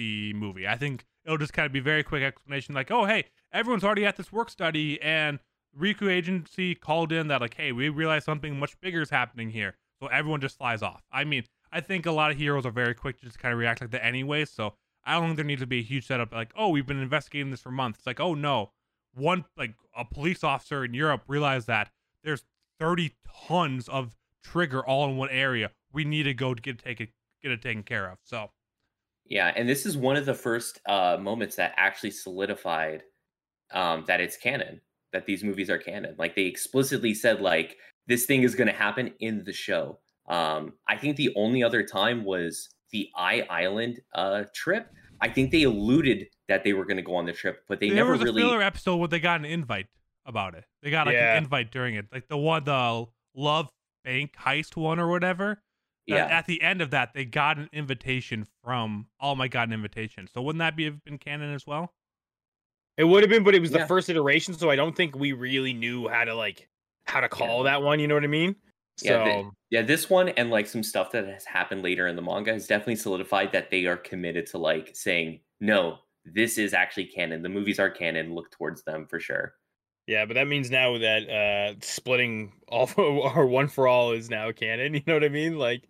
the 0.00 0.32
movie. 0.32 0.66
I 0.66 0.76
think 0.76 1.04
it'll 1.26 1.36
just 1.36 1.52
kind 1.52 1.66
of 1.66 1.72
be 1.72 1.80
very 1.80 2.02
quick 2.02 2.22
explanation, 2.22 2.74
like, 2.74 2.90
oh 2.90 3.04
hey, 3.04 3.24
everyone's 3.52 3.84
already 3.84 4.06
at 4.06 4.16
this 4.16 4.32
work 4.32 4.48
study, 4.48 5.00
and 5.02 5.38
Riku 5.78 6.10
agency 6.10 6.74
called 6.74 7.12
in 7.12 7.28
that 7.28 7.42
like, 7.42 7.54
hey, 7.54 7.72
we 7.72 7.90
realize 7.90 8.24
something 8.24 8.58
much 8.58 8.80
bigger 8.80 9.02
is 9.02 9.10
happening 9.10 9.50
here, 9.50 9.76
so 10.00 10.06
everyone 10.08 10.40
just 10.40 10.56
flies 10.56 10.82
off. 10.82 11.02
I 11.12 11.24
mean, 11.24 11.44
I 11.70 11.80
think 11.80 12.06
a 12.06 12.12
lot 12.12 12.30
of 12.30 12.38
heroes 12.38 12.64
are 12.64 12.70
very 12.70 12.94
quick 12.94 13.18
to 13.20 13.26
just 13.26 13.38
kind 13.38 13.52
of 13.52 13.58
react 13.58 13.82
like 13.82 13.90
that 13.90 14.04
anyway, 14.04 14.46
so 14.46 14.74
I 15.04 15.14
don't 15.14 15.26
think 15.26 15.36
there 15.36 15.44
needs 15.44 15.60
to 15.60 15.66
be 15.66 15.80
a 15.80 15.82
huge 15.82 16.06
setup 16.06 16.32
like, 16.32 16.52
oh, 16.56 16.70
we've 16.70 16.86
been 16.86 17.02
investigating 17.02 17.50
this 17.50 17.60
for 17.60 17.70
months. 17.70 17.98
It's 17.98 18.06
like, 18.06 18.20
oh 18.20 18.34
no, 18.34 18.70
one 19.14 19.44
like 19.58 19.74
a 19.94 20.04
police 20.06 20.42
officer 20.42 20.82
in 20.82 20.94
Europe 20.94 21.24
realized 21.28 21.66
that 21.66 21.90
there's 22.24 22.44
30 22.78 23.14
tons 23.46 23.86
of 23.88 24.16
trigger 24.42 24.84
all 24.84 25.08
in 25.10 25.18
one 25.18 25.28
area. 25.28 25.70
We 25.92 26.04
need 26.04 26.22
to 26.22 26.34
go 26.34 26.54
to 26.54 26.62
get 26.62 26.76
it 26.76 26.84
taken 26.84 27.08
get 27.42 27.52
it 27.52 27.60
taken 27.60 27.82
care 27.82 28.10
of. 28.10 28.18
So 28.22 28.50
Yeah, 29.30 29.52
and 29.56 29.68
this 29.68 29.86
is 29.86 29.96
one 29.96 30.16
of 30.16 30.26
the 30.26 30.34
first 30.34 30.80
uh, 30.86 31.16
moments 31.18 31.56
that 31.56 31.72
actually 31.76 32.10
solidified 32.10 33.04
um, 33.72 34.04
that 34.08 34.20
it's 34.20 34.36
canon, 34.36 34.80
that 35.12 35.24
these 35.24 35.44
movies 35.44 35.70
are 35.70 35.78
canon. 35.78 36.16
Like 36.18 36.34
they 36.34 36.46
explicitly 36.46 37.14
said, 37.14 37.40
like 37.40 37.76
this 38.08 38.26
thing 38.26 38.42
is 38.42 38.54
going 38.56 38.66
to 38.66 38.74
happen 38.74 39.14
in 39.20 39.44
the 39.44 39.52
show. 39.52 40.00
Um, 40.28 40.74
I 40.88 40.96
think 40.96 41.16
the 41.16 41.32
only 41.36 41.62
other 41.62 41.84
time 41.84 42.24
was 42.24 42.68
the 42.90 43.08
I-Island 43.16 44.00
uh, 44.14 44.44
trip. 44.52 44.88
I 45.20 45.28
think 45.28 45.52
they 45.52 45.62
alluded 45.62 46.26
that 46.48 46.64
they 46.64 46.72
were 46.72 46.84
going 46.84 46.96
to 46.96 47.02
go 47.02 47.14
on 47.14 47.24
the 47.24 47.32
trip, 47.32 47.62
but 47.68 47.78
they 47.78 47.88
there 47.88 47.96
never 47.96 48.12
was 48.12 48.22
a 48.22 48.24
really. 48.24 48.42
filler 48.42 48.62
episode 48.62 48.96
where 48.96 49.08
they 49.08 49.20
got 49.20 49.38
an 49.38 49.46
invite 49.46 49.86
about 50.26 50.54
it. 50.54 50.64
They 50.82 50.90
got 50.90 51.06
like 51.06 51.14
Yeah. 51.14 51.36
an 51.36 51.44
invite 51.44 51.70
during 51.70 51.94
it, 51.94 52.06
like 52.12 52.26
the 52.28 52.36
one 52.36 52.64
the 52.64 53.06
Love 53.34 53.68
Bank 54.04 54.34
heist 54.36 54.76
one 54.76 54.98
or 54.98 55.08
whatever. 55.08 55.62
That 56.08 56.14
Yeah, 56.14 56.26
At 56.26 56.46
the 56.46 56.60
end 56.62 56.80
of 56.82 56.90
that, 56.90 57.14
they 57.14 57.24
got 57.24 57.58
an 57.58 57.68
invitation 57.72 58.46
from 58.64 59.06
Oh 59.20 59.34
My 59.34 59.48
God, 59.48 59.68
an 59.68 59.74
invitation. 59.74 60.28
So 60.32 60.42
wouldn't 60.42 60.60
that 60.60 60.76
be 60.76 60.84
have 60.84 61.02
been 61.04 61.18
canon 61.18 61.54
as 61.54 61.66
well? 61.66 61.92
it 62.96 63.04
would 63.04 63.22
have 63.22 63.30
been, 63.30 63.44
but 63.44 63.54
it 63.54 63.60
was 63.60 63.70
Yeah. 63.70 63.78
the 63.78 63.86
first 63.86 64.10
iteration, 64.10 64.52
so 64.52 64.68
I 64.68 64.76
don't 64.76 64.94
think 64.94 65.16
we 65.16 65.32
really 65.32 65.72
knew 65.72 66.08
how 66.08 66.24
to 66.24 66.34
like 66.34 66.68
how 67.06 67.20
to 67.20 67.28
call 67.28 67.62
that 67.64 67.82
one. 67.82 67.98
You 67.98 68.06
know 68.08 68.14
what 68.14 68.24
I 68.24 68.28
mean? 68.28 68.54
So 68.96 69.06
Yeah, 69.06 69.24
the- 69.24 69.50
yeah, 69.70 69.82
this 69.82 70.10
one 70.10 70.28
and 70.30 70.50
like 70.50 70.66
some 70.66 70.82
stuff 70.82 71.10
that 71.12 71.26
has 71.26 71.44
happened 71.46 71.82
later 71.82 72.06
in 72.08 72.16
the 72.16 72.22
manga 72.22 72.52
has 72.52 72.66
definitely 72.66 72.96
solidified 72.96 73.52
that 73.52 73.70
they 73.70 73.86
are 73.86 73.96
committed 73.96 74.46
to 74.48 74.58
like 74.58 74.94
saying, 74.94 75.40
no, 75.60 76.00
this 76.26 76.58
is 76.58 76.74
actually 76.74 77.06
canon. 77.06 77.40
The 77.42 77.48
movies 77.48 77.80
are 77.80 77.88
canon. 77.90 78.34
Look 78.34 78.50
towards 78.50 78.82
them 78.82 79.06
for 79.06 79.18
sure. 79.18 79.54
Yeah, 80.06 80.24
but 80.26 80.34
that 80.34 80.46
means 80.48 80.70
now 80.70 80.98
that 80.98 81.28
uh 81.28 81.74
splitting 81.80 82.52
all 82.68 82.90
or 82.96 83.46
one 83.46 83.68
for 83.68 83.86
all 83.88 84.12
is 84.12 84.28
now 84.30 84.50
canon. 84.52 84.94
You 84.94 85.02
know 85.06 85.14
what 85.14 85.24
I 85.24 85.28
mean? 85.28 85.58
Like 85.58 85.82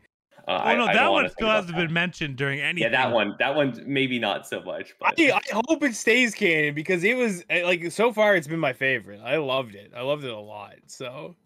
Uh, 0.48 0.52
Oh 0.52 0.54
I, 0.54 0.74
no, 0.74 0.84
I 0.84 0.86
don't 0.86 0.94
that 0.94 1.10
wanna 1.10 1.22
one 1.24 1.30
still 1.32 1.48
hasn't 1.50 1.76
that. 1.76 1.86
been 1.86 1.92
mentioned 1.92 2.36
during 2.36 2.60
any. 2.60 2.80
Yeah, 2.80 2.88
that 2.90 3.12
one. 3.12 3.36
That 3.38 3.54
one 3.54 3.82
maybe 3.86 4.18
not 4.18 4.46
so 4.46 4.62
much, 4.62 4.94
but 4.98 5.14
I, 5.18 5.32
I 5.32 5.60
hope 5.68 5.82
it 5.82 5.94
stays 5.94 6.34
canon 6.34 6.74
because 6.74 7.04
it 7.04 7.16
was 7.16 7.44
eh, 7.50 7.64
like 7.64 7.90
so 7.92 8.12
far 8.12 8.34
it's 8.36 8.48
been 8.48 8.58
my 8.60 8.72
favorite. 8.72 9.20
I 9.22 9.36
loved 9.36 9.74
it. 9.74 9.92
I 9.94 10.00
loved 10.02 10.24
it 10.24 10.30
a 10.32 10.38
lot. 10.38 10.76
So 10.86 11.36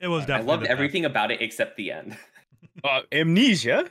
It 0.00 0.08
was 0.08 0.26
definitely. 0.26 0.48
I 0.48 0.50
loved 0.52 0.62
the 0.62 0.66
best. 0.68 0.72
everything 0.72 1.04
about 1.04 1.30
it 1.30 1.40
except 1.40 1.76
the 1.76 1.92
end. 1.92 2.16
uh, 2.84 3.00
amnesia. 3.12 3.88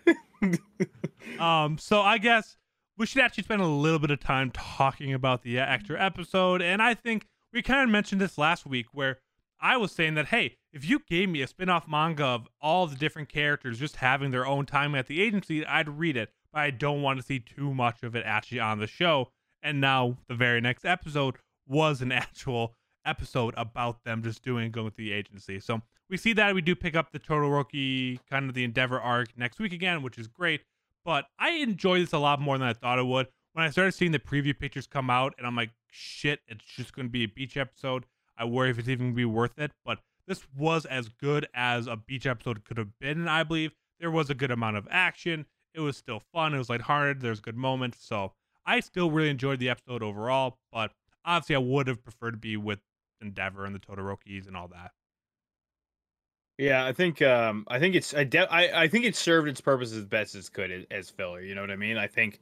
Um, 1.39 1.77
so 1.77 2.01
I 2.01 2.17
guess 2.17 2.57
we 2.97 3.05
should 3.05 3.21
actually 3.21 3.43
spend 3.43 3.61
a 3.61 3.65
little 3.67 3.99
bit 3.99 4.11
of 4.11 4.19
time 4.19 4.51
talking 4.51 5.13
about 5.13 5.41
the 5.43 5.59
uh, 5.59 5.65
extra 5.65 6.03
episode, 6.03 6.61
and 6.61 6.81
I 6.81 6.93
think 6.95 7.27
we 7.53 7.61
kind 7.61 7.83
of 7.83 7.89
mentioned 7.89 8.21
this 8.21 8.37
last 8.37 8.65
week 8.65 8.87
where 8.91 9.19
I 9.59 9.77
was 9.77 9.91
saying 9.91 10.15
that 10.15 10.27
hey, 10.27 10.57
if 10.71 10.87
you 10.87 10.99
gave 11.09 11.29
me 11.29 11.41
a 11.41 11.47
spin-off 11.47 11.87
manga 11.87 12.25
of 12.25 12.47
all 12.61 12.87
the 12.87 12.95
different 12.95 13.29
characters 13.29 13.79
just 13.79 13.97
having 13.97 14.31
their 14.31 14.45
own 14.45 14.65
time 14.65 14.95
at 14.95 15.07
the 15.07 15.21
agency, 15.21 15.65
I'd 15.65 15.89
read 15.89 16.15
it, 16.15 16.29
but 16.53 16.59
I 16.59 16.71
don't 16.71 17.01
want 17.01 17.19
to 17.19 17.25
see 17.25 17.39
too 17.39 17.73
much 17.73 18.03
of 18.03 18.15
it 18.15 18.23
actually 18.25 18.59
on 18.59 18.79
the 18.79 18.87
show. 18.87 19.29
And 19.61 19.81
now 19.81 20.17
the 20.27 20.35
very 20.35 20.61
next 20.61 20.85
episode 20.85 21.35
was 21.67 22.01
an 22.01 22.11
actual 22.13 22.75
episode 23.05 23.53
about 23.57 24.03
them 24.03 24.23
just 24.23 24.43
doing 24.43 24.71
going 24.71 24.91
through 24.91 25.05
the 25.05 25.13
agency. 25.13 25.59
So 25.59 25.81
we 26.09 26.17
see 26.17 26.33
that 26.33 26.55
we 26.55 26.61
do 26.61 26.75
pick 26.75 26.95
up 26.95 27.11
the 27.11 27.19
total 27.19 27.49
Todoroki 27.49 28.19
kind 28.29 28.47
of 28.49 28.55
the 28.55 28.63
Endeavor 28.63 28.99
arc 28.99 29.37
next 29.37 29.59
week 29.59 29.73
again, 29.73 30.01
which 30.01 30.17
is 30.17 30.27
great. 30.27 30.61
But 31.05 31.25
I 31.37 31.51
enjoy 31.51 31.99
this 31.99 32.13
a 32.13 32.17
lot 32.17 32.41
more 32.41 32.57
than 32.57 32.67
I 32.67 32.73
thought 32.73 32.99
it 32.99 33.05
would. 33.05 33.27
When 33.53 33.65
I 33.65 33.69
started 33.69 33.93
seeing 33.93 34.11
the 34.11 34.19
preview 34.19 34.57
pictures 34.57 34.87
come 34.87 35.09
out, 35.09 35.33
and 35.37 35.47
I'm 35.47 35.55
like, 35.55 35.71
shit, 35.91 36.41
it's 36.47 36.65
just 36.65 36.93
going 36.95 37.07
to 37.07 37.11
be 37.11 37.23
a 37.23 37.27
beach 37.27 37.57
episode. 37.57 38.05
I 38.37 38.45
worry 38.45 38.69
if 38.69 38.79
it's 38.79 38.87
even 38.87 39.07
going 39.07 39.13
to 39.13 39.17
be 39.17 39.25
worth 39.25 39.57
it. 39.59 39.71
But 39.83 39.99
this 40.27 40.45
was 40.57 40.85
as 40.85 41.09
good 41.09 41.47
as 41.53 41.87
a 41.87 41.95
beach 41.95 42.25
episode 42.25 42.63
could 42.63 42.77
have 42.77 42.97
been, 42.99 43.27
I 43.27 43.43
believe. 43.43 43.73
There 43.99 44.11
was 44.11 44.29
a 44.29 44.35
good 44.35 44.51
amount 44.51 44.77
of 44.77 44.87
action. 44.89 45.45
It 45.73 45.81
was 45.81 45.97
still 45.97 46.21
fun. 46.33 46.53
It 46.53 46.57
was 46.57 46.69
lighthearted. 46.69 47.21
There's 47.21 47.41
good 47.41 47.57
moments. 47.57 48.05
So 48.05 48.33
I 48.65 48.79
still 48.79 49.11
really 49.11 49.29
enjoyed 49.29 49.59
the 49.59 49.69
episode 49.69 50.01
overall. 50.03 50.57
But 50.71 50.91
obviously, 51.25 51.55
I 51.55 51.59
would 51.59 51.87
have 51.87 52.03
preferred 52.03 52.31
to 52.31 52.37
be 52.37 52.57
with 52.57 52.79
Endeavor 53.21 53.65
and 53.65 53.75
the 53.75 53.79
Todorokis 53.79 54.47
and 54.47 54.55
all 54.55 54.69
that. 54.69 54.91
Yeah, 56.59 56.85
I 56.85 56.91
think 56.91 57.21
um 57.21 57.63
I 57.69 57.79
think 57.79 57.95
it's 57.95 58.13
I, 58.13 58.25
de- 58.25 58.51
I 58.51 58.83
I 58.83 58.87
think 58.89 59.05
it 59.05 59.15
served 59.15 59.47
its 59.47 59.61
purpose 59.61 59.93
as 59.93 60.03
best 60.03 60.35
as 60.35 60.49
could 60.49 60.71
as, 60.71 60.85
as 60.91 61.09
filler. 61.09 61.39
You 61.41 61.55
know 61.55 61.61
what 61.61 61.71
I 61.71 61.77
mean? 61.77 61.97
I 61.97 62.07
think 62.07 62.41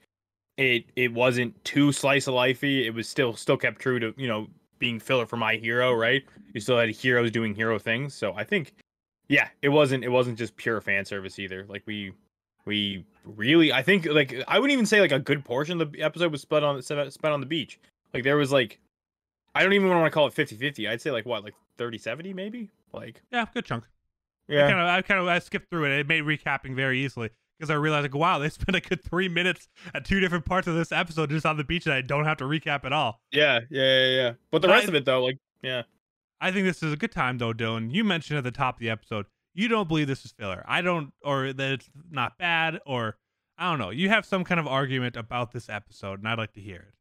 it 0.57 0.85
it 0.95 1.13
wasn't 1.13 1.63
too 1.63 1.91
slice 1.91 2.27
of 2.27 2.33
lifey. 2.33 2.85
It 2.85 2.91
was 2.91 3.07
still 3.07 3.35
still 3.35 3.57
kept 3.57 3.79
true 3.79 3.99
to 3.99 4.13
you 4.17 4.27
know 4.27 4.47
being 4.79 4.99
filler 4.99 5.25
for 5.25 5.37
my 5.37 5.55
hero. 5.55 5.93
Right? 5.93 6.23
You 6.53 6.59
still 6.59 6.77
had 6.77 6.89
heroes 6.89 7.31
doing 7.31 7.55
hero 7.55 7.79
things. 7.79 8.13
So 8.13 8.33
I 8.33 8.43
think 8.43 8.73
yeah, 9.29 9.49
it 9.61 9.69
wasn't 9.69 10.03
it 10.03 10.09
wasn't 10.09 10.37
just 10.37 10.55
pure 10.57 10.81
fan 10.81 11.05
service 11.05 11.39
either. 11.39 11.65
Like 11.69 11.83
we 11.85 12.13
we 12.65 13.05
really 13.23 13.71
I 13.71 13.83
think 13.83 14.05
like 14.05 14.43
I 14.47 14.59
wouldn't 14.59 14.73
even 14.73 14.85
say 14.85 14.99
like 14.99 15.11
a 15.11 15.19
good 15.19 15.45
portion 15.45 15.79
of 15.79 15.91
the 15.91 16.01
episode 16.01 16.31
was 16.31 16.41
spent 16.41 16.65
on 16.65 16.81
spent 16.81 17.25
on 17.25 17.39
the 17.39 17.45
beach. 17.45 17.79
Like 18.13 18.23
there 18.23 18.37
was 18.37 18.51
like 18.51 18.79
I 19.53 19.63
don't 19.63 19.73
even 19.73 19.89
want 19.89 20.05
to 20.05 20.11
call 20.11 20.27
it 20.27 20.35
50-50. 20.35 20.87
I'd 20.89 21.01
say 21.01 21.11
like 21.11 21.25
what 21.25 21.43
like 21.43 21.55
30-70 21.77 22.33
maybe. 22.33 22.69
Like 22.93 23.21
Yeah, 23.31 23.45
good 23.53 23.65
chunk. 23.65 23.85
I 24.49 24.53
yeah. 24.53 24.67
kind 24.69 24.79
of, 24.79 24.87
I 24.87 25.01
kind 25.01 25.19
of, 25.19 25.27
I 25.27 25.39
skipped 25.39 25.69
through 25.69 25.85
it. 25.85 25.99
It 25.99 26.07
made 26.07 26.23
recapping 26.23 26.73
very 26.73 27.03
easily 27.03 27.31
because 27.57 27.69
I 27.69 27.75
realized, 27.75 28.03
like, 28.03 28.15
wow, 28.15 28.39
they 28.39 28.49
spent 28.49 28.75
a 28.75 28.81
good 28.81 29.03
three 29.03 29.27
minutes 29.27 29.67
at 29.93 30.05
two 30.05 30.19
different 30.19 30.45
parts 30.45 30.67
of 30.67 30.75
this 30.75 30.91
episode 30.91 31.29
just 31.29 31.45
on 31.45 31.57
the 31.57 31.63
beach, 31.63 31.85
and 31.85 31.93
I 31.93 32.01
don't 32.01 32.25
have 32.25 32.37
to 32.37 32.43
recap 32.45 32.83
at 32.85 32.93
all. 32.93 33.21
Yeah, 33.31 33.61
yeah, 33.69 33.81
yeah, 33.99 34.15
yeah. 34.15 34.31
But 34.51 34.61
the 34.61 34.67
But 34.67 34.73
rest 34.75 34.85
I- 34.85 34.89
of 34.89 34.95
it 34.95 35.05
though, 35.05 35.23
like, 35.23 35.37
yeah. 35.61 35.83
I 36.39 36.51
think 36.51 36.65
this 36.67 36.83
is 36.83 36.93
a 36.93 36.97
good 36.97 37.11
time, 37.11 37.39
though, 37.39 37.51
Dylan. 37.53 37.91
You 37.91 38.03
mentioned 38.03 38.37
at 38.37 38.43
the 38.43 38.51
top 38.51 38.75
of 38.75 38.79
the 38.79 38.89
episode 38.89 39.25
you 39.55 39.67
don't 39.67 39.87
believe 39.87 40.05
this 40.05 40.23
is 40.23 40.31
filler. 40.33 40.63
I 40.67 40.81
don't, 40.83 41.11
or 41.23 41.51
that 41.51 41.71
it's 41.71 41.89
not 42.11 42.37
bad, 42.37 42.79
or 42.85 43.17
I 43.57 43.67
don't 43.71 43.79
know. 43.79 43.89
You 43.89 44.07
have 44.09 44.23
some 44.23 44.43
kind 44.43 44.59
of 44.59 44.67
argument 44.67 45.15
about 45.17 45.51
this 45.51 45.67
episode, 45.67 46.19
and 46.19 46.27
I'd 46.27 46.37
like 46.37 46.53
to 46.53 46.61
hear 46.61 46.75
it. 46.89 46.93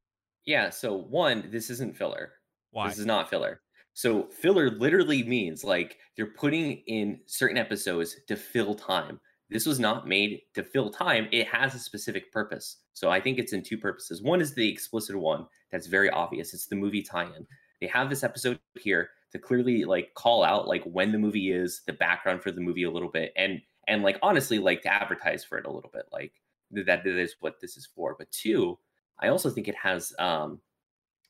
yeah. 0.46 0.70
So 0.70 0.94
one, 0.96 1.50
this 1.52 1.68
isn't 1.68 1.94
filler. 1.98 2.32
Why? 2.70 2.88
This 2.88 2.98
is 2.98 3.04
not 3.04 3.28
filler. 3.28 3.60
So 3.92 4.28
filler 4.30 4.70
literally 4.70 5.22
means 5.22 5.64
like 5.64 5.98
they're 6.16 6.26
putting 6.32 6.82
in 6.86 7.20
certain 7.26 7.58
episodes 7.58 8.16
to 8.28 8.36
fill 8.36 8.74
time. 8.74 9.20
This 9.48 9.66
was 9.66 9.78
not 9.78 10.08
made 10.08 10.40
to 10.54 10.62
fill 10.62 10.90
time. 10.90 11.28
It 11.30 11.46
has 11.46 11.74
a 11.74 11.78
specific 11.78 12.32
purpose. 12.32 12.78
So 12.94 13.10
I 13.10 13.20
think 13.20 13.38
it's 13.38 13.52
in 13.52 13.62
two 13.62 13.78
purposes. 13.78 14.22
One 14.22 14.40
is 14.40 14.54
the 14.54 14.68
explicit 14.68 15.16
one 15.16 15.46
that's 15.70 15.86
very 15.86 16.10
obvious. 16.10 16.52
It's 16.52 16.66
the 16.66 16.76
movie 16.76 17.02
tie-in. 17.02 17.46
They 17.80 17.86
have 17.86 18.10
this 18.10 18.24
episode 18.24 18.58
here 18.80 19.10
to 19.32 19.38
clearly 19.38 19.84
like 19.84 20.14
call 20.14 20.42
out 20.42 20.66
like 20.66 20.82
when 20.84 21.12
the 21.12 21.18
movie 21.18 21.52
is, 21.52 21.82
the 21.86 21.92
background 21.92 22.42
for 22.42 22.50
the 22.50 22.60
movie 22.60 22.84
a 22.84 22.90
little 22.90 23.10
bit, 23.10 23.32
and 23.36 23.60
and 23.86 24.02
like 24.02 24.18
honestly 24.22 24.58
like 24.58 24.82
to 24.82 24.92
advertise 24.92 25.44
for 25.44 25.58
it 25.58 25.66
a 25.66 25.70
little 25.70 25.90
bit. 25.92 26.06
Like 26.12 26.32
that 26.70 27.06
is 27.06 27.36
what 27.40 27.60
this 27.60 27.76
is 27.76 27.86
for. 27.86 28.16
But 28.18 28.30
two, 28.32 28.78
I 29.20 29.28
also 29.28 29.50
think 29.50 29.68
it 29.68 29.76
has 29.76 30.12
um 30.18 30.60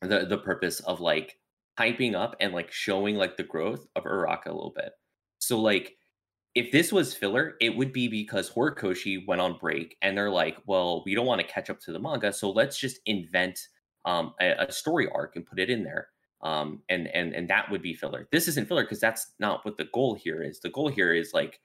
the 0.01 0.25
the 0.25 0.37
purpose 0.37 0.79
of 0.81 1.01
like 1.01 1.37
hyping 1.77 2.15
up 2.15 2.35
and 2.39 2.53
like 2.53 2.71
showing 2.71 3.15
like 3.15 3.37
the 3.37 3.43
growth 3.43 3.87
of 3.95 4.05
Iraq 4.05 4.45
a 4.45 4.51
little 4.51 4.73
bit. 4.75 4.93
So 5.39 5.59
like 5.59 5.97
if 6.57 6.71
this 6.71 6.91
was 6.91 7.13
filler, 7.13 7.55
it 7.61 7.69
would 7.77 7.93
be 7.93 8.07
because 8.07 8.49
Horikoshi 8.49 9.27
went 9.27 9.41
on 9.41 9.59
break 9.59 9.95
and 10.01 10.17
they're 10.17 10.31
like, 10.31 10.57
well, 10.65 11.03
we 11.05 11.13
don't 11.13 11.27
want 11.27 11.39
to 11.39 11.45
catch 11.45 11.69
up 11.69 11.79
to 11.81 11.91
the 11.91 11.99
manga, 11.99 12.33
so 12.33 12.49
let's 12.49 12.79
just 12.79 12.99
invent 13.05 13.67
um, 14.05 14.33
a, 14.41 14.65
a 14.67 14.71
story 14.71 15.07
arc 15.13 15.35
and 15.35 15.45
put 15.45 15.59
it 15.59 15.69
in 15.69 15.83
there. 15.83 16.09
Um, 16.41 16.81
and 16.89 17.07
and 17.09 17.33
and 17.33 17.47
that 17.49 17.69
would 17.69 17.81
be 17.81 17.93
filler. 17.93 18.27
This 18.31 18.47
isn't 18.47 18.67
filler 18.67 18.83
because 18.83 18.99
that's 18.99 19.33
not 19.39 19.65
what 19.65 19.77
the 19.77 19.87
goal 19.93 20.15
here 20.15 20.41
is. 20.41 20.59
The 20.59 20.69
goal 20.69 20.87
here 20.87 21.13
is 21.13 21.31
like 21.33 21.59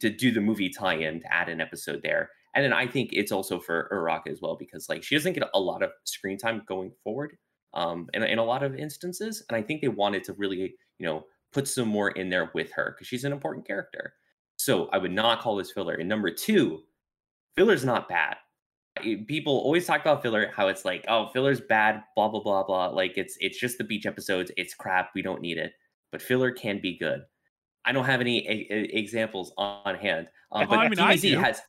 to 0.00 0.10
do 0.10 0.30
the 0.30 0.40
movie 0.40 0.70
tie-in 0.70 1.20
to 1.20 1.32
add 1.32 1.48
an 1.48 1.60
episode 1.60 2.00
there. 2.02 2.30
And 2.54 2.64
then 2.64 2.72
I 2.72 2.86
think 2.86 3.10
it's 3.12 3.32
also 3.32 3.58
for 3.58 3.88
Uraka 3.92 4.30
as 4.30 4.40
well 4.40 4.56
because 4.56 4.88
like 4.88 5.02
she 5.02 5.14
doesn't 5.14 5.32
get 5.32 5.48
a 5.54 5.60
lot 5.60 5.82
of 5.82 5.90
screen 6.04 6.38
time 6.38 6.62
going 6.66 6.92
forward 7.04 7.36
um, 7.74 8.08
in, 8.14 8.22
in 8.22 8.38
a 8.38 8.44
lot 8.44 8.62
of 8.62 8.76
instances. 8.76 9.42
And 9.48 9.56
I 9.56 9.62
think 9.62 9.80
they 9.80 9.88
wanted 9.88 10.24
to 10.24 10.34
really, 10.34 10.74
you 10.98 11.06
know, 11.06 11.24
put 11.52 11.68
some 11.68 11.88
more 11.88 12.10
in 12.10 12.28
there 12.28 12.50
with 12.54 12.70
her 12.72 12.94
because 12.94 13.06
she's 13.06 13.24
an 13.24 13.32
important 13.32 13.66
character. 13.66 14.14
So 14.56 14.88
I 14.92 14.98
would 14.98 15.12
not 15.12 15.40
call 15.40 15.56
this 15.56 15.72
filler. 15.72 15.94
And 15.94 16.08
number 16.08 16.30
two, 16.30 16.82
filler's 17.56 17.84
not 17.84 18.08
bad. 18.08 18.36
People 19.26 19.54
always 19.58 19.86
talk 19.86 20.02
about 20.02 20.22
filler, 20.22 20.52
how 20.54 20.68
it's 20.68 20.84
like, 20.84 21.04
oh, 21.08 21.28
filler's 21.32 21.60
bad, 21.60 22.02
blah 22.14 22.28
blah 22.28 22.42
blah 22.42 22.62
blah. 22.62 22.88
Like 22.88 23.16
it's 23.16 23.36
it's 23.40 23.58
just 23.58 23.78
the 23.78 23.84
beach 23.84 24.04
episodes. 24.06 24.52
It's 24.56 24.74
crap. 24.74 25.10
We 25.14 25.22
don't 25.22 25.40
need 25.40 25.56
it. 25.58 25.72
But 26.10 26.20
filler 26.20 26.50
can 26.50 26.78
be 26.80 26.98
good. 26.98 27.22
I 27.84 27.92
don't 27.92 28.04
have 28.04 28.20
any 28.20 28.38
e- 28.46 28.68
e- 28.70 28.90
examples 28.92 29.52
on 29.56 29.94
hand, 29.96 30.28
um, 30.52 30.64
Oh, 30.64 30.66
but 30.66 30.78
I 30.78 30.88
mean, 30.88 30.98
DBZ 30.98 31.40
has. 31.40 31.60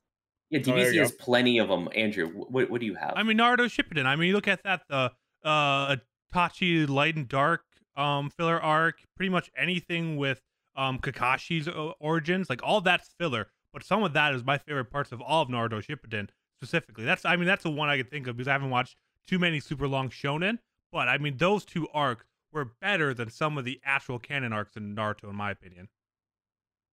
Yeah, 0.50 0.60
DBZ 0.60 0.94
go. 0.94 1.00
has 1.00 1.12
plenty 1.14 1.58
of 1.58 1.70
them. 1.70 1.88
Andrew, 1.96 2.28
what 2.28 2.70
what 2.70 2.80
do 2.82 2.86
you 2.86 2.96
have? 2.96 3.14
I 3.16 3.24
mean, 3.24 3.38
Naruto 3.38 3.66
Shippuden. 3.66 4.06
I 4.06 4.16
mean, 4.16 4.28
you 4.28 4.36
look 4.36 4.48
at 4.50 4.62
that 4.64 4.82
the 4.90 5.12
uh 5.44 5.96
Itachi 6.36 6.88
Light 6.88 7.16
and 7.16 7.28
Dark 7.28 7.64
um 7.96 8.30
filler 8.30 8.62
arc, 8.62 9.00
pretty 9.16 9.30
much 9.30 9.50
anything 9.58 10.18
with 10.18 10.42
um 10.76 11.00
Kakashi's 11.00 11.68
origins, 12.00 12.50
like 12.50 12.62
all 12.64 12.82
that's 12.82 13.10
filler. 13.18 13.48
But 13.72 13.84
some 13.84 14.04
of 14.04 14.14
that 14.14 14.36
is 14.36 14.44
my 14.44 14.58
favorite 14.58 14.92
parts 14.92 15.12
of 15.12 15.22
all 15.22 15.42
of 15.42 15.50
Naruto 15.50 15.84
Shippuden 15.84 16.30
specifically. 16.62 17.06
That's 17.06 17.26
I 17.26 17.36
mean 17.36 17.46
that's 17.46 17.64
the 17.64 17.72
one 17.72 17.90
I 17.90 17.98
could 17.98 18.10
think 18.10 18.28
of 18.28 18.38
because 18.38 18.48
I 18.48 18.54
haven't 18.54 18.70
watched 18.70 18.96
too 19.28 19.40
many 19.40 19.60
super 19.60 19.88
long 19.88 20.10
shonen. 20.10 20.60
But 20.92 21.08
I 21.08 21.18
mean 21.18 21.38
those 21.38 21.66
two 21.66 21.88
arcs 21.94 22.26
were 22.52 22.72
better 22.82 23.14
than 23.14 23.30
some 23.30 23.58
of 23.58 23.66
the 23.66 23.80
actual 23.84 24.20
canon 24.20 24.54
arcs 24.54 24.78
in 24.78 24.96
Naruto, 24.96 25.30
in 25.30 25.36
my 25.36 25.52
opinion. 25.52 25.90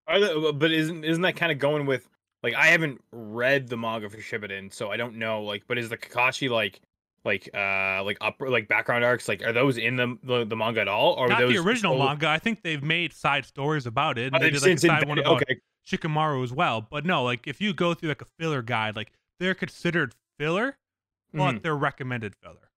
The, 0.07 0.53
but 0.55 0.71
isn't 0.71 1.05
isn't 1.05 1.21
that 1.21 1.35
kind 1.35 1.51
of 1.51 1.59
going 1.59 1.85
with 1.85 2.09
like 2.43 2.55
I 2.55 2.67
haven't 2.67 3.01
read 3.11 3.67
the 3.67 3.77
manga 3.77 4.09
for 4.09 4.17
Shippuden, 4.17 4.73
so 4.73 4.89
I 4.89 4.97
don't 4.97 5.15
know. 5.15 5.43
Like, 5.43 5.63
but 5.67 5.77
is 5.77 5.89
the 5.89 5.97
Kakashi 5.97 6.49
like 6.49 6.81
like 7.23 7.49
uh 7.53 8.01
like 8.03 8.17
upper 8.21 8.49
like 8.49 8.67
background 8.67 9.03
arcs 9.03 9.27
like 9.27 9.43
are 9.43 9.53
those 9.53 9.77
in 9.77 9.95
the 9.95 10.17
the, 10.23 10.45
the 10.45 10.55
manga 10.55 10.81
at 10.81 10.87
all? 10.87 11.13
Or 11.13 11.27
Not 11.27 11.39
those 11.39 11.53
the 11.53 11.59
original 11.59 11.93
solo- 11.93 12.05
manga. 12.07 12.27
I 12.27 12.39
think 12.39 12.63
they've 12.63 12.81
made 12.83 13.13
side 13.13 13.45
stories 13.45 13.85
about 13.85 14.17
it. 14.17 14.31
Oh, 14.33 14.35
And 14.37 14.43
they 14.43 14.49
they've 14.49 14.53
did 14.59 14.61
like 14.61 14.75
a 14.75 14.79
since 14.79 14.81
side 14.81 15.07
one 15.07 15.19
about 15.19 15.41
okay, 15.43 15.59
Shikamaru 15.87 16.43
as 16.43 16.51
well. 16.51 16.81
But 16.89 17.05
no, 17.05 17.23
like 17.23 17.47
if 17.47 17.61
you 17.61 17.73
go 17.73 17.93
through 17.93 18.09
like 18.09 18.21
a 18.21 18.27
filler 18.39 18.61
guide, 18.61 18.95
like 18.95 19.11
they're 19.39 19.53
considered 19.55 20.15
filler, 20.39 20.77
but 21.33 21.55
Mhm. 21.55 21.61
they're 21.63 21.75
recommended 21.77 22.33
filler. 22.41 22.69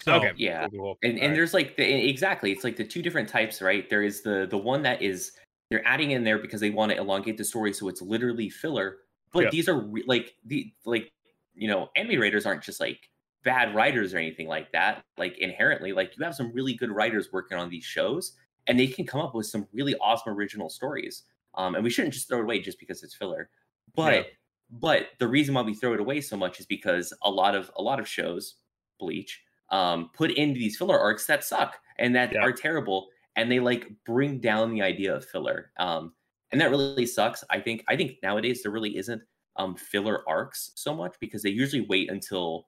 So 0.00 0.14
okay, 0.14 0.32
yeah. 0.36 0.64
and 0.64 0.72
and 0.72 1.18
Alright. 1.18 1.34
there's 1.34 1.52
like 1.52 1.76
the 1.76 2.08
exactly 2.08 2.52
it's 2.52 2.62
like 2.64 2.76
the 2.76 2.84
two 2.84 3.02
different 3.02 3.28
types 3.28 3.60
right 3.60 3.88
there 3.90 4.02
is 4.02 4.22
the 4.22 4.46
the 4.48 4.56
one 4.56 4.80
that 4.82 5.02
is 5.02 5.32
they're 5.70 5.86
adding 5.86 6.12
in 6.12 6.22
there 6.24 6.38
because 6.38 6.60
they 6.60 6.70
want 6.70 6.92
to 6.92 6.96
elongate 6.96 7.36
the 7.36 7.44
story 7.44 7.72
so 7.74 7.88
it's 7.88 8.00
literally 8.00 8.48
filler 8.48 8.98
but 9.32 9.42
Yeah. 9.44 9.50
these 9.50 9.68
are 9.68 9.80
re- 9.80 10.04
like 10.06 10.34
the 10.46 10.72
like 10.86 11.10
you 11.54 11.66
know 11.66 11.90
anime 11.96 12.20
writers 12.20 12.46
aren't 12.46 12.62
just 12.62 12.78
like 12.80 13.00
bad 13.44 13.74
writers 13.74 14.12
or 14.14 14.18
anything 14.18 14.46
like 14.48 14.72
that 14.72 15.04
like 15.16 15.38
inherently 15.38 15.92
like 15.92 16.16
you 16.16 16.24
have 16.24 16.34
some 16.34 16.52
really 16.52 16.74
good 16.74 16.90
writers 16.90 17.32
working 17.32 17.56
on 17.58 17.70
these 17.70 17.84
shows 17.84 18.36
and 18.66 18.78
they 18.78 18.86
can 18.86 19.06
come 19.06 19.20
up 19.20 19.34
with 19.34 19.46
some 19.46 19.66
really 19.72 19.94
awesome 19.98 20.32
original 20.34 20.68
stories 20.68 21.24
um 21.54 21.74
and 21.74 21.84
we 21.84 21.90
shouldn't 21.90 22.14
just 22.14 22.28
throw 22.28 22.38
it 22.40 22.42
away 22.42 22.60
just 22.60 22.78
because 22.78 23.02
it's 23.02 23.14
filler 23.14 23.50
but 23.94 24.14
Yeah. 24.14 24.22
but 24.70 25.08
the 25.18 25.28
reason 25.28 25.54
why 25.54 25.62
we 25.62 25.74
throw 25.74 25.94
it 25.94 26.00
away 26.00 26.20
so 26.20 26.36
much 26.36 26.60
is 26.60 26.66
because 26.66 27.12
a 27.22 27.30
lot 27.30 27.54
of 27.54 27.70
a 27.76 27.82
lot 27.82 28.00
of 28.00 28.08
shows 28.08 28.56
bleach 28.98 29.42
um 29.70 30.10
put 30.14 30.30
in 30.32 30.52
these 30.52 30.76
filler 30.76 30.98
arcs 30.98 31.26
that 31.26 31.44
suck 31.44 31.78
and 31.98 32.14
that 32.14 32.32
Yeah. 32.32 32.40
are 32.40 32.52
terrible 32.52 33.08
and 33.36 33.50
they 33.50 33.60
like 33.60 33.88
bring 34.04 34.40
down 34.40 34.72
the 34.72 34.82
idea 34.82 35.14
of 35.14 35.24
filler 35.24 35.72
um 35.78 36.14
and 36.52 36.60
that 36.60 36.70
really 36.70 37.06
sucks 37.06 37.44
i 37.50 37.60
think 37.60 37.84
i 37.88 37.96
think 37.96 38.16
nowadays 38.22 38.62
there 38.62 38.72
really 38.72 38.96
isn't 38.96 39.22
um 39.56 39.74
filler 39.76 40.28
arcs 40.28 40.70
so 40.74 40.94
much 40.94 41.16
because 41.20 41.42
they 41.42 41.50
usually 41.50 41.82
wait 41.82 42.10
until 42.10 42.67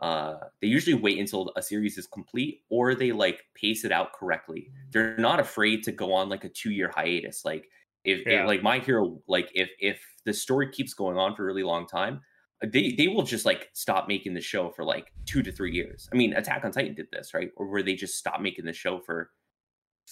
uh 0.00 0.36
they 0.60 0.68
usually 0.68 0.94
wait 0.94 1.18
until 1.18 1.50
a 1.56 1.62
series 1.62 1.96
is 1.96 2.06
complete 2.06 2.62
or 2.68 2.94
they 2.94 3.12
like 3.12 3.44
pace 3.54 3.84
it 3.84 3.90
out 3.92 4.12
correctly 4.12 4.70
they're 4.90 5.16
not 5.16 5.40
afraid 5.40 5.82
to 5.82 5.90
go 5.90 6.12
on 6.12 6.28
like 6.28 6.44
a 6.44 6.48
two 6.50 6.70
year 6.70 6.90
hiatus 6.94 7.44
like 7.46 7.66
if, 8.04 8.26
Yeah. 8.26 8.42
if 8.42 8.46
like 8.46 8.62
my 8.62 8.78
hero 8.78 9.20
like 9.26 9.50
if 9.54 9.70
if 9.80 10.00
the 10.26 10.34
story 10.34 10.70
keeps 10.70 10.92
going 10.92 11.16
on 11.16 11.34
for 11.34 11.44
a 11.44 11.46
really 11.46 11.62
long 11.62 11.86
time 11.86 12.20
uh, 12.62 12.66
they 12.70 12.92
they 12.92 13.08
will 13.08 13.22
just 13.22 13.46
like 13.46 13.70
stop 13.72 14.06
making 14.06 14.34
the 14.34 14.40
show 14.40 14.70
for 14.70 14.84
like 14.84 15.12
two 15.24 15.42
to 15.42 15.50
three 15.50 15.72
years 15.72 16.08
i 16.12 16.16
mean 16.16 16.34
attack 16.34 16.64
on 16.66 16.70
titan 16.72 16.94
did 16.94 17.08
this 17.10 17.32
right 17.32 17.50
or 17.56 17.66
where 17.66 17.82
they 17.82 17.94
just 17.94 18.16
stop 18.18 18.40
making 18.42 18.66
the 18.66 18.72
show 18.74 19.00
for 19.00 19.30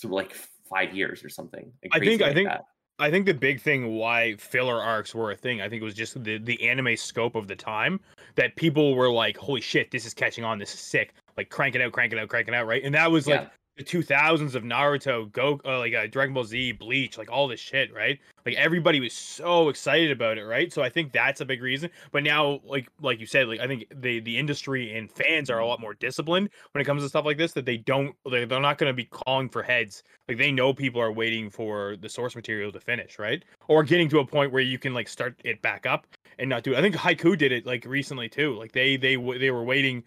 for 0.01 0.09
like 0.09 0.35
five 0.69 0.95
years 0.95 1.23
or 1.23 1.29
something 1.29 1.71
like, 1.83 1.93
I 1.95 1.99
think- 2.05 2.23
I 2.23 2.33
think- 2.33 2.49
that. 2.49 2.65
I 2.99 3.11
think 3.11 3.27
the 3.27 3.35
big 3.35 3.61
thing 3.61 3.95
why 3.95 4.37
filler 4.37 4.81
arcs 4.81 5.15
were 5.15 5.33
a 5.33 5.37
thing, 5.37 5.61
I 5.61 5.69
think 5.69 5.83
it 5.83 5.85
was 5.85 5.95
just 5.95 6.23
the 6.23 6.39
the 6.39 6.63
anime 6.69 6.97
scope 6.97 7.35
of 7.35 7.49
the 7.49 7.57
time 7.57 8.01
that 8.37 8.55
people 8.57 8.95
were 8.95 9.11
like, 9.11 9.37
"Holy 9.37 9.61
shit, 9.61 9.91
this 9.91 10.07
is 10.07 10.15
catching 10.15 10.45
on. 10.45 10.59
This 10.59 10.75
is 10.75 10.81
sick." 10.81 11.13
Like 11.37 11.49
crank 11.49 11.75
it 11.75 11.81
out, 11.81 11.93
crank 11.93 12.13
it 12.13 12.19
out, 12.19 12.29
crank 12.29 12.47
it 12.47 12.55
out, 12.55 12.67
right? 12.67 12.83
And 12.85 12.95
that 12.95 13.11
was 13.11 13.27
like 13.27 13.41
Yeah. 13.41 13.49
The 13.77 13.85
2000s 13.85 14.55
of 14.55 14.63
Naruto, 14.63 15.31
Go, 15.33 15.61
uh, 15.65 15.79
like 15.79 15.95
uh, 15.95 16.07
Dragon 16.07 16.33
Ball 16.33 16.45
Z, 16.45 16.73
Bleach, 16.73 17.19
like 17.19 17.31
all 17.31 17.49
this 17.49 17.59
shit, 17.59 17.93
right? 17.93 18.21
Like 18.47 18.55
everybody 18.55 19.01
was 19.01 19.13
so 19.13 19.69
excited 19.69 20.11
about 20.11 20.39
it, 20.39 20.45
right? 20.45 20.73
So 20.73 20.83
I 20.83 20.89
think 20.89 21.13
that's 21.13 21.41
a 21.41 21.45
big 21.45 21.63
reason. 21.63 21.91
But 22.13 22.23
now, 22.23 22.61
like 22.65 22.89
like 23.01 23.19
you 23.19 23.27
said, 23.27 23.49
like 23.49 23.61
I 23.61 23.67
think 23.67 23.87
the 24.01 24.21
the 24.21 24.39
industry 24.39 24.97
and 24.97 25.11
fans 25.11 25.51
are 25.51 25.59
a 25.59 25.67
lot 25.67 25.81
more 25.81 25.95
disciplined 25.95 26.51
when 26.73 26.83
it 26.83 26.85
comes 26.85 27.03
to 27.03 27.09
stuff 27.09 27.25
like 27.25 27.39
this. 27.39 27.53
That 27.53 27.65
they 27.65 27.79
don't, 27.79 28.15
they're, 28.31 28.47
they're 28.47 28.61
not 28.61 28.79
going 28.79 28.91
to 28.91 28.95
be 28.95 29.07
calling 29.07 29.49
for 29.49 29.63
heads. 29.63 30.05
Like 30.29 30.39
they 30.39 30.53
know 30.53 30.73
people 30.73 31.01
are 31.01 31.13
waiting 31.13 31.51
for 31.51 31.97
the 31.97 32.09
source 32.09 32.37
material 32.37 32.71
to 32.71 32.81
finish, 32.81 33.19
right? 33.19 33.45
Or 33.69 33.83
getting 33.83 34.09
to 34.11 34.21
a 34.21 34.27
point 34.27 34.53
where 34.53 34.63
you 34.63 34.79
can 34.79 34.95
like 34.95 35.09
start 35.09 35.35
it 35.45 35.61
back 35.63 35.85
up 35.87 36.07
and 36.39 36.49
not 36.49 36.63
do 36.63 36.75
it. 36.75 36.79
I 36.79 36.83
think 36.83 36.95
Haikyu 36.95 37.37
did 37.37 37.53
it 37.53 37.67
like 37.67 37.85
recently 37.85 38.29
too. 38.29 38.55
Like 38.55 38.73
they 38.73 38.97
they 38.97 39.17
they 39.17 39.51
were 39.51 39.65
waiting 39.65 40.05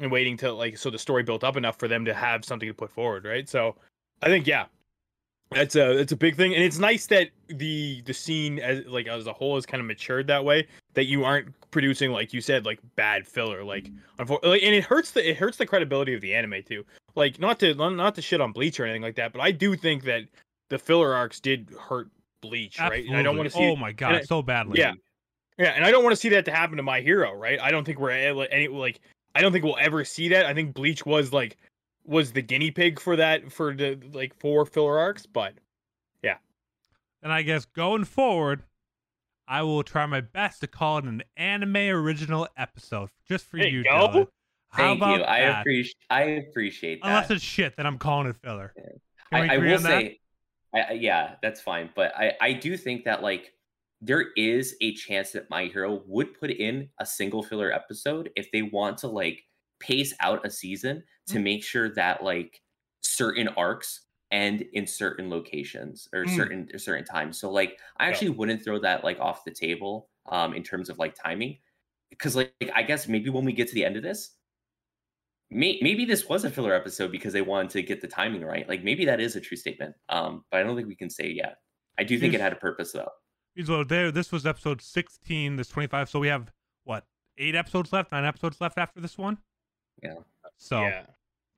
and 0.00 0.10
waiting 0.10 0.36
to 0.38 0.52
like 0.52 0.76
so 0.78 0.90
the 0.90 0.98
story 0.98 1.22
built 1.22 1.44
up 1.44 1.56
enough 1.56 1.78
for 1.78 1.88
them 1.88 2.04
to 2.04 2.14
have 2.14 2.44
something 2.44 2.68
to 2.68 2.74
put 2.74 2.90
forward, 2.90 3.24
right? 3.24 3.48
So 3.48 3.76
I 4.22 4.26
think 4.26 4.46
yeah, 4.46 4.66
that's 5.50 5.76
a 5.76 5.98
it's 5.98 6.12
a 6.12 6.16
big 6.16 6.36
thing, 6.36 6.54
and 6.54 6.62
it's 6.62 6.78
nice 6.78 7.06
that 7.06 7.30
the 7.48 8.02
the 8.06 8.14
scene 8.14 8.58
as 8.58 8.84
like 8.86 9.06
as 9.08 9.26
a 9.26 9.32
whole 9.32 9.56
is 9.56 9.66
kind 9.66 9.80
of 9.80 9.86
matured 9.86 10.26
that 10.28 10.44
way. 10.44 10.66
That 10.94 11.04
you 11.06 11.24
aren't 11.24 11.48
producing 11.70 12.10
like 12.12 12.32
you 12.32 12.40
said 12.40 12.64
like 12.64 12.78
bad 12.96 13.26
filler, 13.26 13.62
like 13.64 13.90
unfortunately, 14.18 14.62
and 14.64 14.74
it 14.74 14.84
hurts 14.84 15.10
the 15.12 15.28
it 15.28 15.36
hurts 15.36 15.56
the 15.56 15.66
credibility 15.66 16.14
of 16.14 16.20
the 16.20 16.34
anime 16.34 16.62
too. 16.66 16.84
Like 17.14 17.38
not 17.38 17.58
to 17.60 17.74
not 17.74 18.14
to 18.14 18.22
shit 18.22 18.40
on 18.40 18.52
Bleach 18.52 18.78
or 18.80 18.84
anything 18.84 19.02
like 19.02 19.16
that, 19.16 19.32
but 19.32 19.40
I 19.40 19.50
do 19.50 19.76
think 19.76 20.04
that 20.04 20.22
the 20.68 20.78
filler 20.78 21.14
arcs 21.14 21.40
did 21.40 21.70
hurt 21.80 22.08
Bleach, 22.42 22.78
right? 22.80 23.04
And 23.06 23.16
I 23.16 23.22
don't 23.22 23.36
want 23.36 23.48
to 23.50 23.54
see 23.56 23.62
Oh 23.70 23.76
my 23.76 23.92
god, 23.92 24.14
I- 24.14 24.22
so 24.22 24.42
badly. 24.42 24.78
yeah. 24.78 24.94
Yeah, 25.58 25.72
and 25.76 25.84
I 25.84 25.90
don't 25.90 26.02
want 26.02 26.12
to 26.14 26.16
see 26.16 26.30
that 26.30 26.46
to 26.46 26.50
happen 26.52 26.78
to 26.78 26.82
my 26.82 27.02
hero, 27.02 27.34
right? 27.34 27.60
I 27.60 27.70
don't 27.70 27.84
think 27.84 27.98
we're 27.98 28.12
eh, 28.12 28.30
a- 28.30 28.46
any 28.50 28.68
like 28.68 29.00
I 29.34 29.40
don't 29.40 29.52
think 29.52 29.64
we'll 29.64 29.76
ever 29.78 30.04
see 30.04 30.28
that. 30.28 30.46
I 30.46 30.54
think 30.54 30.74
Bleach 30.74 31.06
was 31.06 31.32
like 31.32 31.56
was 32.04 32.32
the 32.32 32.42
guinea 32.42 32.70
pig 32.70 32.98
for 32.98 33.16
that 33.16 33.52
for 33.52 33.74
the 33.74 33.98
like 34.12 34.34
four 34.40 34.66
filler 34.66 34.98
arcs, 34.98 35.26
but 35.26 35.54
yeah. 36.22 36.36
And 37.22 37.32
I 37.32 37.42
guess 37.42 37.64
going 37.64 38.04
forward, 38.04 38.62
I 39.46 39.62
will 39.62 39.82
try 39.82 40.06
my 40.06 40.20
best 40.20 40.60
to 40.60 40.66
call 40.66 40.98
it 40.98 41.04
an 41.04 41.22
anime 41.36 41.76
original 41.76 42.48
episode 42.56 43.10
just 43.28 43.44
for 43.46 43.58
There 43.58 43.68
you, 43.68 43.78
you 43.78 43.84
go. 43.84 43.90
Dylan. 43.90 44.26
How 44.70 44.84
Thank 44.84 44.98
about 44.98 45.18
you. 45.18 45.24
I 45.24 45.38
appreciate. 45.60 45.96
I 46.10 46.22
appreciate 46.22 47.02
that. 47.02 47.08
Unless 47.08 47.30
it's 47.32 47.42
shit, 47.42 47.76
then 47.76 47.86
I'm 47.86 47.98
calling 47.98 48.28
it 48.28 48.36
filler. 48.36 48.72
Yeah. 48.76 48.82
Can 49.32 49.42
we 49.42 49.48
I, 49.48 49.54
I 49.54 49.58
will 49.58 49.74
on 49.76 49.82
that? 49.82 49.88
say, 49.88 50.20
I, 50.74 50.80
I- 50.80 50.92
yeah, 50.92 51.34
that's 51.42 51.60
fine. 51.60 51.90
But 51.94 52.16
I, 52.16 52.34
I 52.40 52.52
do 52.52 52.76
think 52.76 53.04
that 53.04 53.22
like 53.22 53.52
there 54.00 54.32
is 54.36 54.76
a 54.80 54.94
chance 54.94 55.32
that 55.32 55.50
My 55.50 55.66
Hero 55.66 56.02
would 56.06 56.34
put 56.38 56.50
in 56.50 56.90
a 56.98 57.06
single 57.06 57.42
filler 57.42 57.72
episode 57.72 58.30
if 58.36 58.50
they 58.52 58.62
want 58.62 58.98
to 58.98 59.08
like 59.08 59.44
pace 59.78 60.14
out 60.20 60.44
a 60.46 60.50
season 60.50 61.04
to 61.26 61.38
Mm. 61.38 61.40
make 61.40 61.62
sure 61.64 61.88
that 61.94 62.22
like 62.24 62.62
certain 63.02 63.48
arcs 63.48 64.06
end 64.30 64.62
in 64.72 64.86
certain 64.86 65.28
locations 65.28 66.08
or 66.14 66.26
Mm. 66.26 66.26
certain 66.26 66.68
or 66.72 66.78
certain 66.78 67.04
times. 67.04 67.38
So 67.38 67.50
like 67.50 67.78
I 67.98 68.08
Yeah. 68.08 68.20
actually 68.20 68.30
wouldn't 68.30 68.62
throw 68.64 68.78
that 68.80 69.04
like 69.04 69.18
off 69.20 69.44
the 69.44 69.50
table 69.52 70.10
um 70.26 70.54
in 70.54 70.62
terms 70.62 70.88
of 70.90 70.98
like 70.98 71.14
timing 71.14 71.58
because 72.10 72.36
like 72.36 72.54
I 72.74 72.82
guess 72.82 73.08
maybe 73.08 73.30
when 73.30 73.44
we 73.44 73.52
get 73.52 73.68
to 73.68 73.74
the 73.74 73.84
end 73.84 73.96
of 73.96 74.02
this 74.02 74.36
may, 75.50 75.78
maybe 75.82 76.04
this 76.04 76.28
was 76.28 76.44
a 76.44 76.50
filler 76.50 76.74
episode 76.74 77.10
because 77.10 77.32
they 77.32 77.42
wanted 77.42 77.70
to 77.72 77.82
get 77.82 78.00
the 78.00 78.08
timing 78.08 78.42
right. 78.44 78.68
Like 78.68 78.84
maybe 78.84 79.04
that 79.06 79.20
is 79.20 79.36
a 79.36 79.40
true 79.40 79.56
statement. 79.56 79.96
Um, 80.08 80.44
but 80.50 80.60
I 80.60 80.62
don't 80.62 80.76
think 80.76 80.88
we 80.88 80.96
can 80.96 81.10
say 81.10 81.28
yet. 81.30 81.56
I 81.98 82.04
do 82.04 82.18
think 82.18 82.34
it 82.34 82.40
had 82.40 82.52
a 82.52 82.56
purpose 82.56 82.92
though. 82.92 83.08
So 83.64 83.84
there, 83.84 84.10
this 84.10 84.32
was 84.32 84.46
episode 84.46 84.80
16. 84.82 85.56
This 85.56 85.68
25. 85.68 86.08
So 86.08 86.18
we 86.18 86.28
have 86.28 86.52
what 86.84 87.04
eight 87.38 87.54
episodes 87.54 87.92
left, 87.92 88.12
nine 88.12 88.24
episodes 88.24 88.60
left 88.60 88.78
after 88.78 89.00
this 89.00 89.18
one. 89.18 89.38
Yeah. 90.02 90.14
So 90.56 90.82
yeah. 90.82 91.02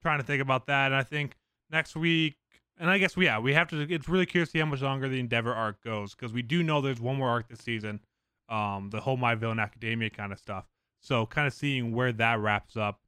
trying 0.03 0.21
to 0.21 0.25
think 0.25 0.41
about 0.41 0.67
that, 0.67 0.87
and 0.87 0.95
I 0.95 1.03
think 1.03 1.37
next 1.71 1.97
week, 1.97 2.37
and 2.79 2.91
I 2.91 2.99
guess 2.99 3.17
yeah 3.17 3.39
we 3.39 3.53
have 3.55 3.69
to. 3.69 3.81
It's 3.81 4.09
really 4.09 4.27
curious 4.27 4.49
to 4.51 4.53
see 4.53 4.59
how 4.61 4.67
much 4.67 4.81
longer 4.81 5.09
the 5.09 5.21
Endeavor 5.21 5.53
arc 5.53 5.83
goes 5.83 6.15
because 6.15 6.33
we 6.33 6.43
do 6.43 6.63
know 6.63 6.81
there's 6.81 7.01
one 7.01 7.17
more 7.17 7.29
arc 7.29 7.49
this 7.49 7.61
season, 7.61 8.01
um, 8.49 8.91
the 8.91 9.01
whole 9.01 9.17
My 9.17 9.35
Villain 9.35 9.59
Academia 9.59 10.11
kind 10.11 10.33
of 10.33 10.39
stuff. 10.39 10.65
So 11.01 11.27
kind 11.27 11.47
of 11.47 11.53
seeing 11.53 11.95
where 11.95 12.13
that 12.13 12.39
wraps 12.39 12.77
up. 12.77 13.01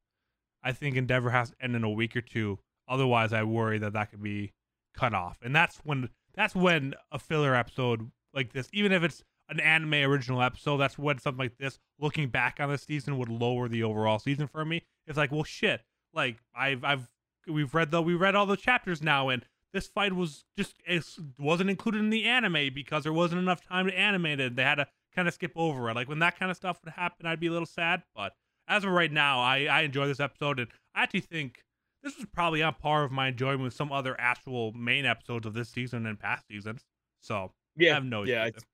I 0.63 0.71
think 0.71 0.95
Endeavor 0.95 1.29
has 1.29 1.51
to 1.51 1.55
end 1.61 1.75
in 1.75 1.83
a 1.83 1.89
week 1.89 2.15
or 2.15 2.21
two. 2.21 2.59
Otherwise, 2.87 3.33
I 3.33 3.43
worry 3.43 3.77
that 3.79 3.93
that 3.93 4.11
could 4.11 4.21
be 4.21 4.53
cut 4.93 5.13
off, 5.13 5.37
and 5.41 5.55
that's 5.55 5.77
when 5.83 6.09
that's 6.33 6.53
when 6.53 6.93
a 7.11 7.19
filler 7.19 7.55
episode 7.55 8.11
like 8.35 8.53
this, 8.53 8.69
even 8.73 8.91
if 8.91 9.01
it's 9.03 9.23
an 9.49 9.59
anime 9.59 9.93
original 9.93 10.41
episode, 10.41 10.77
that's 10.77 10.97
when 10.97 11.17
something 11.19 11.39
like 11.39 11.57
this, 11.57 11.79
looking 11.99 12.29
back 12.29 12.57
on 12.59 12.69
the 12.69 12.77
season, 12.77 13.17
would 13.17 13.29
lower 13.29 13.67
the 13.67 13.83
overall 13.83 14.19
season 14.19 14.47
for 14.47 14.65
me. 14.65 14.83
It's 15.07 15.17
like, 15.17 15.31
well, 15.31 15.43
shit, 15.43 15.81
like 16.13 16.37
I've 16.55 16.83
I've 16.83 17.09
we've 17.47 17.73
read 17.73 17.91
the 17.91 18.01
we 18.01 18.13
read 18.13 18.35
all 18.35 18.45
the 18.45 18.57
chapters 18.57 19.01
now, 19.01 19.29
and 19.29 19.45
this 19.73 19.87
fight 19.87 20.13
was 20.13 20.45
just 20.57 20.75
it 20.85 21.03
wasn't 21.39 21.69
included 21.69 21.99
in 21.99 22.09
the 22.09 22.25
anime 22.25 22.73
because 22.73 23.03
there 23.03 23.13
wasn't 23.13 23.41
enough 23.41 23.61
time 23.61 23.87
to 23.87 23.97
animate 23.97 24.39
it. 24.39 24.55
They 24.55 24.63
had 24.63 24.75
to 24.75 24.87
kind 25.15 25.27
of 25.27 25.33
skip 25.33 25.53
over 25.55 25.89
it. 25.89 25.95
Like 25.95 26.09
when 26.09 26.19
that 26.19 26.37
kind 26.37 26.51
of 26.51 26.57
stuff 26.57 26.79
would 26.83 26.93
happen, 26.93 27.25
I'd 27.25 27.39
be 27.39 27.47
a 27.47 27.51
little 27.51 27.65
sad. 27.65 28.03
But 28.15 28.33
as 28.67 28.83
of 28.83 28.91
right 28.91 29.11
now, 29.11 29.41
I 29.41 29.65
I 29.65 29.81
enjoy 29.81 30.07
this 30.07 30.19
episode, 30.19 30.59
and 30.59 30.69
I 30.93 31.03
actually 31.03 31.21
think 31.21 31.63
this 32.03 32.17
was 32.17 32.25
probably 32.33 32.61
on 32.61 32.75
par 32.75 33.03
of 33.03 33.11
my 33.11 33.29
enjoyment 33.29 33.63
with 33.63 33.73
some 33.73 33.91
other 33.91 34.15
actual 34.19 34.71
main 34.73 35.05
episodes 35.05 35.45
of 35.45 35.53
this 35.53 35.69
season 35.69 36.05
and 36.05 36.19
past 36.19 36.47
seasons. 36.47 36.85
So 37.21 37.51
Yeah. 37.77 37.91
I 37.91 37.93
have 37.95 38.05
no 38.05 38.23
yeah, 38.23 38.41
issue 38.43 38.47
it's- 38.49 38.55
with 38.55 38.63
it. 38.63 38.69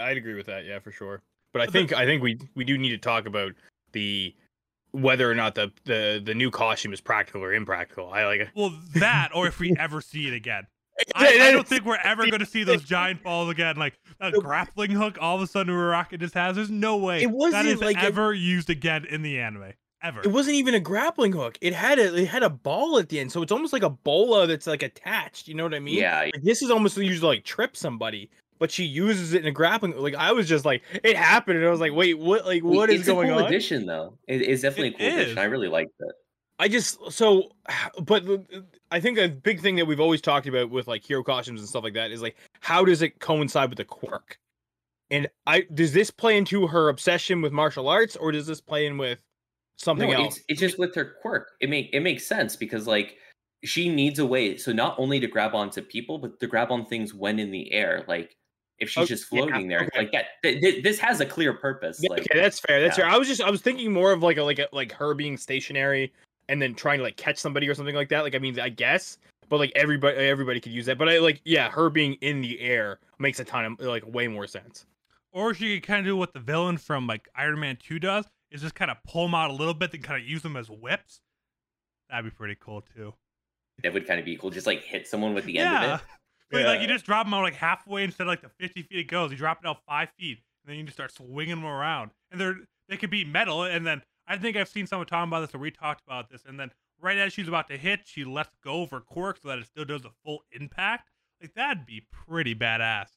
I, 0.00 0.10
I'd 0.10 0.16
agree 0.16 0.34
with 0.34 0.46
that. 0.46 0.64
Yeah, 0.64 0.78
for 0.78 0.90
sure. 0.90 1.20
But 1.52 1.62
I 1.62 1.66
think 1.66 1.92
I 1.92 2.04
think 2.06 2.22
we 2.22 2.38
we 2.54 2.64
do 2.64 2.78
need 2.78 2.90
to 2.90 2.98
talk 2.98 3.26
about 3.26 3.52
the 3.92 4.34
whether 4.92 5.30
or 5.30 5.34
not 5.34 5.54
the 5.54 5.70
the 5.84 6.22
the 6.24 6.34
new 6.34 6.50
costume 6.50 6.92
is 6.92 7.00
practical 7.00 7.42
or 7.42 7.52
impractical. 7.52 8.10
I 8.10 8.24
like 8.24 8.40
it. 8.40 8.48
Well, 8.56 8.72
that, 8.94 9.28
or 9.34 9.46
if 9.46 9.60
we 9.60 9.76
ever 9.78 10.00
see 10.00 10.26
it 10.26 10.32
again. 10.34 10.66
I, 11.14 11.48
I 11.48 11.50
don't 11.52 11.66
think 11.66 11.84
we're 11.84 11.96
ever 11.96 12.24
going 12.30 12.38
to 12.40 12.46
see 12.46 12.62
those 12.64 12.82
giant 12.84 13.22
balls 13.24 13.50
again. 13.50 13.76
Like 13.76 13.98
a 14.20 14.30
grappling 14.32 14.92
hook, 14.92 15.18
all 15.20 15.36
of 15.36 15.42
a 15.42 15.46
sudden 15.46 15.74
Uraraka 15.74 16.18
just 16.18 16.34
has. 16.34 16.56
There's 16.56 16.70
no 16.70 16.96
way 16.96 17.22
It 17.22 17.30
wasn't 17.30 17.66
is 17.66 17.80
like 17.80 17.96
a- 17.96 18.04
ever 18.04 18.32
used 18.32 18.70
again 18.70 19.04
in 19.04 19.22
the 19.22 19.38
anime. 19.40 19.72
Ever. 20.04 20.20
It 20.20 20.28
wasn't 20.28 20.56
even 20.56 20.74
a 20.74 20.80
grappling 20.80 21.32
hook. 21.32 21.56
It 21.62 21.72
had 21.72 21.98
a 21.98 22.14
it 22.14 22.28
had 22.28 22.42
a 22.42 22.50
ball 22.50 22.98
at 22.98 23.08
the 23.08 23.18
end, 23.18 23.32
so 23.32 23.40
it's 23.40 23.50
almost 23.50 23.72
like 23.72 23.82
a 23.82 23.88
bola 23.88 24.46
that's 24.46 24.66
like 24.66 24.82
attached. 24.82 25.48
You 25.48 25.54
know 25.54 25.64
what 25.64 25.72
I 25.72 25.78
mean? 25.80 25.96
Yeah, 25.96 26.20
Like, 26.20 26.42
this 26.42 26.60
is 26.60 26.70
almost 26.70 26.98
used 26.98 27.22
to 27.22 27.26
like 27.26 27.42
trip 27.42 27.74
somebody, 27.74 28.28
but 28.58 28.70
she 28.70 28.84
uses 28.84 29.32
it 29.32 29.40
in 29.40 29.48
a 29.48 29.50
grappling. 29.50 29.96
Like 29.96 30.14
I 30.14 30.32
was 30.32 30.46
just 30.46 30.66
like, 30.66 30.82
it 31.02 31.16
happened, 31.16 31.56
and 31.56 31.66
I 31.66 31.70
was 31.70 31.80
like, 31.80 31.94
wait, 31.94 32.18
what? 32.18 32.44
Like 32.44 32.62
what 32.62 32.90
is 32.90 33.00
it's 33.00 33.06
going 33.08 33.30
a 33.30 33.32
cool 33.32 33.44
on? 33.44 33.46
addition 33.46 33.86
though. 33.86 34.18
It 34.28 34.42
is 34.42 34.60
definitely 34.60 34.88
It 34.88 34.94
a 34.94 34.98
cool 34.98 35.20
addition. 35.20 35.38
I 35.38 35.44
really 35.44 35.68
liked 35.68 35.92
it. 35.98 36.12
I 36.58 36.68
just 36.68 36.98
so, 37.10 37.52
but 38.02 38.28
uh, 38.28 38.38
I 38.90 39.00
think 39.00 39.18
a 39.18 39.28
big 39.28 39.60
thing 39.60 39.76
that 39.76 39.86
we've 39.86 40.00
always 40.00 40.20
talked 40.20 40.46
about 40.46 40.68
with 40.68 40.86
like 40.86 41.02
hero 41.02 41.22
costumes 41.22 41.60
and 41.60 41.68
stuff 41.68 41.82
like 41.82 41.94
that 41.94 42.10
is 42.10 42.20
like, 42.20 42.36
how 42.60 42.84
does 42.84 43.00
it 43.00 43.20
coincide 43.20 43.70
with 43.70 43.78
the 43.78 43.86
quirk? 43.86 44.38
And 45.10 45.28
I 45.46 45.62
does 45.72 45.94
this 45.94 46.10
play 46.10 46.36
into 46.36 46.66
her 46.66 46.90
obsession 46.90 47.40
with 47.40 47.52
martial 47.52 47.88
arts, 47.88 48.16
or 48.16 48.32
does 48.32 48.46
this 48.46 48.60
play 48.60 48.84
in 48.84 48.98
with 48.98 49.18
something 49.76 50.10
no, 50.10 50.24
else? 50.24 50.36
It's, 50.36 50.44
it's 50.48 50.60
just 50.60 50.78
with 50.78 50.94
her 50.94 51.16
quirk. 51.22 51.50
It 51.60 51.70
make 51.70 51.90
it 51.92 52.00
makes 52.00 52.26
sense 52.26 52.56
because 52.56 52.86
like 52.86 53.16
she 53.64 53.88
needs 53.88 54.18
a 54.18 54.26
way. 54.26 54.56
So 54.56 54.72
not 54.72 54.98
only 54.98 55.20
to 55.20 55.26
grab 55.26 55.54
onto 55.54 55.82
people, 55.82 56.18
but 56.18 56.38
to 56.40 56.46
grab 56.46 56.70
on 56.70 56.86
things 56.86 57.14
when 57.14 57.38
in 57.38 57.50
the 57.50 57.72
air. 57.72 58.04
Like 58.06 58.36
if 58.78 58.90
she's 58.90 59.02
Oh, 59.02 59.06
just 59.06 59.26
yeah, 59.32 59.38
floating 59.40 59.68
there, 59.68 59.82
okay. 59.82 59.98
like 59.98 60.12
that. 60.12 60.26
Th- 60.42 60.60
th- 60.60 60.82
this 60.82 60.98
has 60.98 61.20
a 61.20 61.26
clear 61.26 61.52
purpose. 61.54 61.98
Yeah, 62.02 62.10
Like 62.10 62.20
okay, 62.22 62.40
that's 62.40 62.60
fair. 62.60 62.80
That's 62.80 62.98
yeah. 62.98 63.04
fair. 63.04 63.14
I 63.14 63.18
was 63.18 63.28
just 63.28 63.40
I 63.40 63.50
was 63.50 63.60
thinking 63.60 63.92
more 63.92 64.12
of 64.12 64.22
like 64.22 64.36
a 64.36 64.42
like 64.42 64.58
a 64.58 64.68
like 64.72 64.92
her 64.92 65.14
being 65.14 65.36
stationary 65.36 66.12
and 66.48 66.60
then 66.60 66.74
trying 66.74 66.98
to 66.98 67.04
like 67.04 67.16
catch 67.16 67.38
somebody 67.38 67.68
or 67.68 67.74
something 67.74 67.94
like 67.94 68.08
that. 68.10 68.22
Like 68.22 68.34
I 68.34 68.38
mean, 68.38 68.58
I 68.60 68.68
guess, 68.68 69.18
but 69.48 69.58
like 69.58 69.72
everybody 69.74 70.16
everybody 70.18 70.60
could 70.60 70.72
use 70.72 70.86
that. 70.86 70.98
But 70.98 71.08
I 71.08 71.18
like 71.18 71.40
yeah, 71.44 71.70
her 71.70 71.88
being 71.88 72.14
in 72.14 72.42
the 72.42 72.60
air 72.60 72.98
makes 73.18 73.40
a 73.40 73.44
ton 73.44 73.64
of 73.64 73.80
like 73.80 74.04
way 74.06 74.28
more 74.28 74.46
sense. 74.46 74.86
Or 75.32 75.52
she 75.52 75.74
could 75.80 75.86
kind 75.86 76.00
of 76.00 76.06
do 76.06 76.16
what 76.16 76.32
the 76.32 76.40
villain 76.40 76.76
from 76.78 77.06
like 77.06 77.28
Iron 77.34 77.58
Man 77.58 77.76
2 77.82 77.98
does, 77.98 78.24
is 78.54 78.62
just 78.62 78.74
kind 78.74 78.90
of 78.90 78.96
pull 79.06 79.24
them 79.26 79.34
out 79.34 79.50
a 79.50 79.54
little 79.54 79.74
bit, 79.74 79.92
then 79.92 80.00
kind 80.00 80.22
of 80.22 80.26
use 80.26 80.40
them 80.42 80.56
as 80.56 80.70
whips. 80.70 81.20
That'd 82.08 82.24
be 82.24 82.30
pretty 82.30 82.56
cool 82.58 82.82
too. 82.96 83.12
that 83.82 83.92
would 83.92 84.06
kind 84.06 84.18
of 84.20 84.24
be 84.24 84.36
cool. 84.36 84.50
Just 84.50 84.66
like 84.66 84.82
hit 84.82 85.06
someone 85.06 85.34
with 85.34 85.44
the 85.44 85.58
end 85.58 85.84
of 85.84 86.00
it. 86.00 86.06
Like, 86.52 86.66
like 86.66 86.80
you 86.82 86.86
just 86.86 87.04
drop 87.04 87.26
them 87.26 87.34
out 87.34 87.42
like 87.42 87.54
halfway 87.54 88.04
instead 88.04 88.24
of 88.24 88.28
like 88.28 88.42
the 88.42 88.50
50 88.60 88.82
feet 88.82 88.98
it 89.00 89.04
goes. 89.08 89.32
You 89.32 89.36
drop 89.36 89.58
it 89.64 89.66
out 89.66 89.78
five 89.88 90.10
feet. 90.16 90.38
and 90.64 90.70
then 90.70 90.76
you 90.78 90.84
just 90.84 90.94
start 90.96 91.10
swinging 91.12 91.56
them 91.56 91.64
around, 91.64 92.12
and 92.30 92.40
they're 92.40 92.56
they 92.88 92.96
could 92.96 93.10
be 93.10 93.24
metal, 93.24 93.64
and 93.64 93.84
then 93.84 94.02
I 94.28 94.36
think 94.36 94.56
I've 94.56 94.68
seen 94.68 94.86
someone 94.86 95.06
talking 95.06 95.28
about 95.30 95.40
this, 95.40 95.54
or 95.54 95.58
we 95.58 95.72
talked 95.72 96.02
about 96.06 96.30
this, 96.30 96.44
and 96.46 96.60
then 96.60 96.70
right 97.00 97.18
as 97.18 97.32
she's 97.32 97.48
about 97.48 97.66
to 97.68 97.76
hit, 97.76 98.02
she 98.04 98.24
lets 98.24 98.54
go 98.62 98.82
of 98.82 98.90
her 98.90 99.00
quirk 99.00 99.38
so 99.42 99.48
that 99.48 99.58
it 99.58 99.66
still 99.66 99.84
does 99.86 100.04
a 100.04 100.10
full 100.24 100.44
impact. 100.52 101.10
Like 101.40 101.54
that'd 101.54 101.86
be 101.86 102.06
pretty 102.12 102.54
badass. 102.54 103.08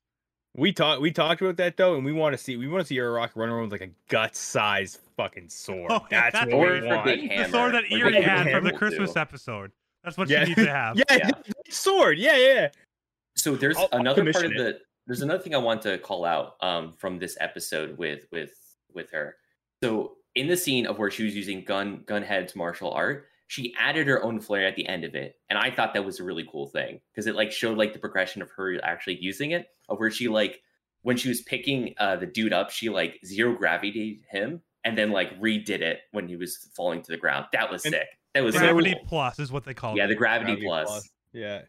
We 0.58 0.72
talked 0.74 1.02
we 1.02 1.12
talked 1.12 1.42
about 1.42 1.58
that 1.58 1.78
though, 1.78 1.96
and 1.96 2.04
we 2.04 2.12
want 2.12 2.34
to 2.34 2.38
see 2.38 2.58
we 2.58 2.68
want 2.68 2.82
to 2.82 2.88
see 2.88 2.96
Uraraka 2.96 3.32
run 3.36 3.50
around 3.50 3.70
with 3.70 3.80
like 3.80 3.90
a 3.90 3.94
gut 4.10 4.36
sized 4.36 5.00
fucking 5.16 5.50
sword. 5.50 5.92
Oh, 5.92 6.00
that's, 6.10 6.34
that's 6.34 6.52
what 6.52 6.72
we 6.72 6.80
for 6.80 6.86
want. 6.88 7.06
big 7.06 7.30
The 7.30 7.48
sword 7.50 7.74
that 7.76 7.84
like 7.84 7.92
Erie 7.92 8.22
had 8.22 8.52
from 8.52 8.64
the 8.64 8.74
Christmas 8.74 9.14
do. 9.14 9.20
episode. 9.20 9.72
That's 10.04 10.18
what 10.18 10.30
Yeah. 10.30 10.44
she 10.46 10.50
needs 10.56 10.64
to 10.64 10.72
have. 10.74 10.98
yeah, 10.98 11.04
Yeah. 11.10 11.30
sword. 11.70 12.18
Yeah, 12.18 12.38
yeah. 12.38 12.70
So 13.36 13.56
there's 13.56 13.78
I'll- 13.78 13.90
I'll 13.92 14.00
another 14.00 14.32
part 14.34 14.46
of 14.46 14.54
the 14.54 14.80
there's 15.06 15.22
another 15.22 15.42
thing 15.42 15.54
I 15.54 15.60
want 15.60 15.82
to 15.84 15.98
call 16.00 16.26
out 16.26 16.56
um, 16.62 16.92
from 16.92 17.20
this 17.20 17.38
episode 17.40 17.98
with 17.98 18.26
with 18.32 18.52
with 18.94 19.12
her. 19.12 19.36
So 19.84 20.14
in 20.34 20.48
the 20.48 20.58
scene 20.58 20.88
of 20.88 20.98
where 20.98 21.12
she 21.12 21.24
was 21.24 21.36
using 21.36 21.64
gun 21.64 22.00
gunhead's 22.08 22.56
martial 22.56 22.92
art, 22.92 23.28
she 23.48 23.74
added 23.80 24.08
her 24.08 24.22
own 24.24 24.40
flair 24.40 24.68
at 24.68 24.76
the 24.76 24.88
end 24.88 25.04
of 25.04 25.16
it, 25.16 25.36
and 25.50 25.58
I 25.58 25.72
thought 25.72 25.94
that 25.94 26.06
was 26.06 26.20
a 26.20 26.24
really 26.24 26.46
cool 26.52 26.68
thing 26.68 27.00
because 27.12 27.28
it 27.28 27.36
like 27.36 27.52
showed 27.52 27.78
like 27.78 27.94
the 27.94 28.00
progression 28.00 28.42
of 28.42 28.50
her 28.52 28.78
actually 28.84 29.18
using 29.22 29.52
it, 29.52 29.68
of 29.90 30.00
where 30.00 30.12
she 30.12 30.28
like 30.28 30.62
when 31.04 31.16
she 31.18 31.30
was 31.30 31.42
picking 31.42 31.94
uh, 32.00 32.16
the 32.18 32.26
dude 32.26 32.52
up, 32.54 32.70
she 32.70 32.90
like 32.90 33.20
zero 33.26 33.56
gravity 33.56 34.22
him 34.30 34.62
and 34.84 34.98
then 34.98 35.12
like 35.12 35.40
redid 35.40 35.82
it 35.82 36.00
when 36.12 36.28
he 36.28 36.36
was 36.36 36.70
falling 36.76 37.02
to 37.02 37.12
the 37.12 37.18
ground. 37.18 37.46
That 37.54 37.72
was 37.72 37.86
And- 37.86 37.94
sick. 37.94 38.08
That 38.34 38.44
was 38.44 38.54
so 38.54 38.60
Gravity 38.62 38.94
cool. 38.94 39.06
plus 39.08 39.40
is 39.40 39.52
what 39.52 39.64
they 39.64 39.74
call 39.74 39.96
Yeah, 39.98 40.04
it. 40.04 40.06
Yeah 40.06 40.08
the 40.10 40.16
gravity, 40.16 40.46
Gravity 40.52 40.66
plus. 40.68 40.88
plus. 40.90 41.10
Yeah. 41.34 41.62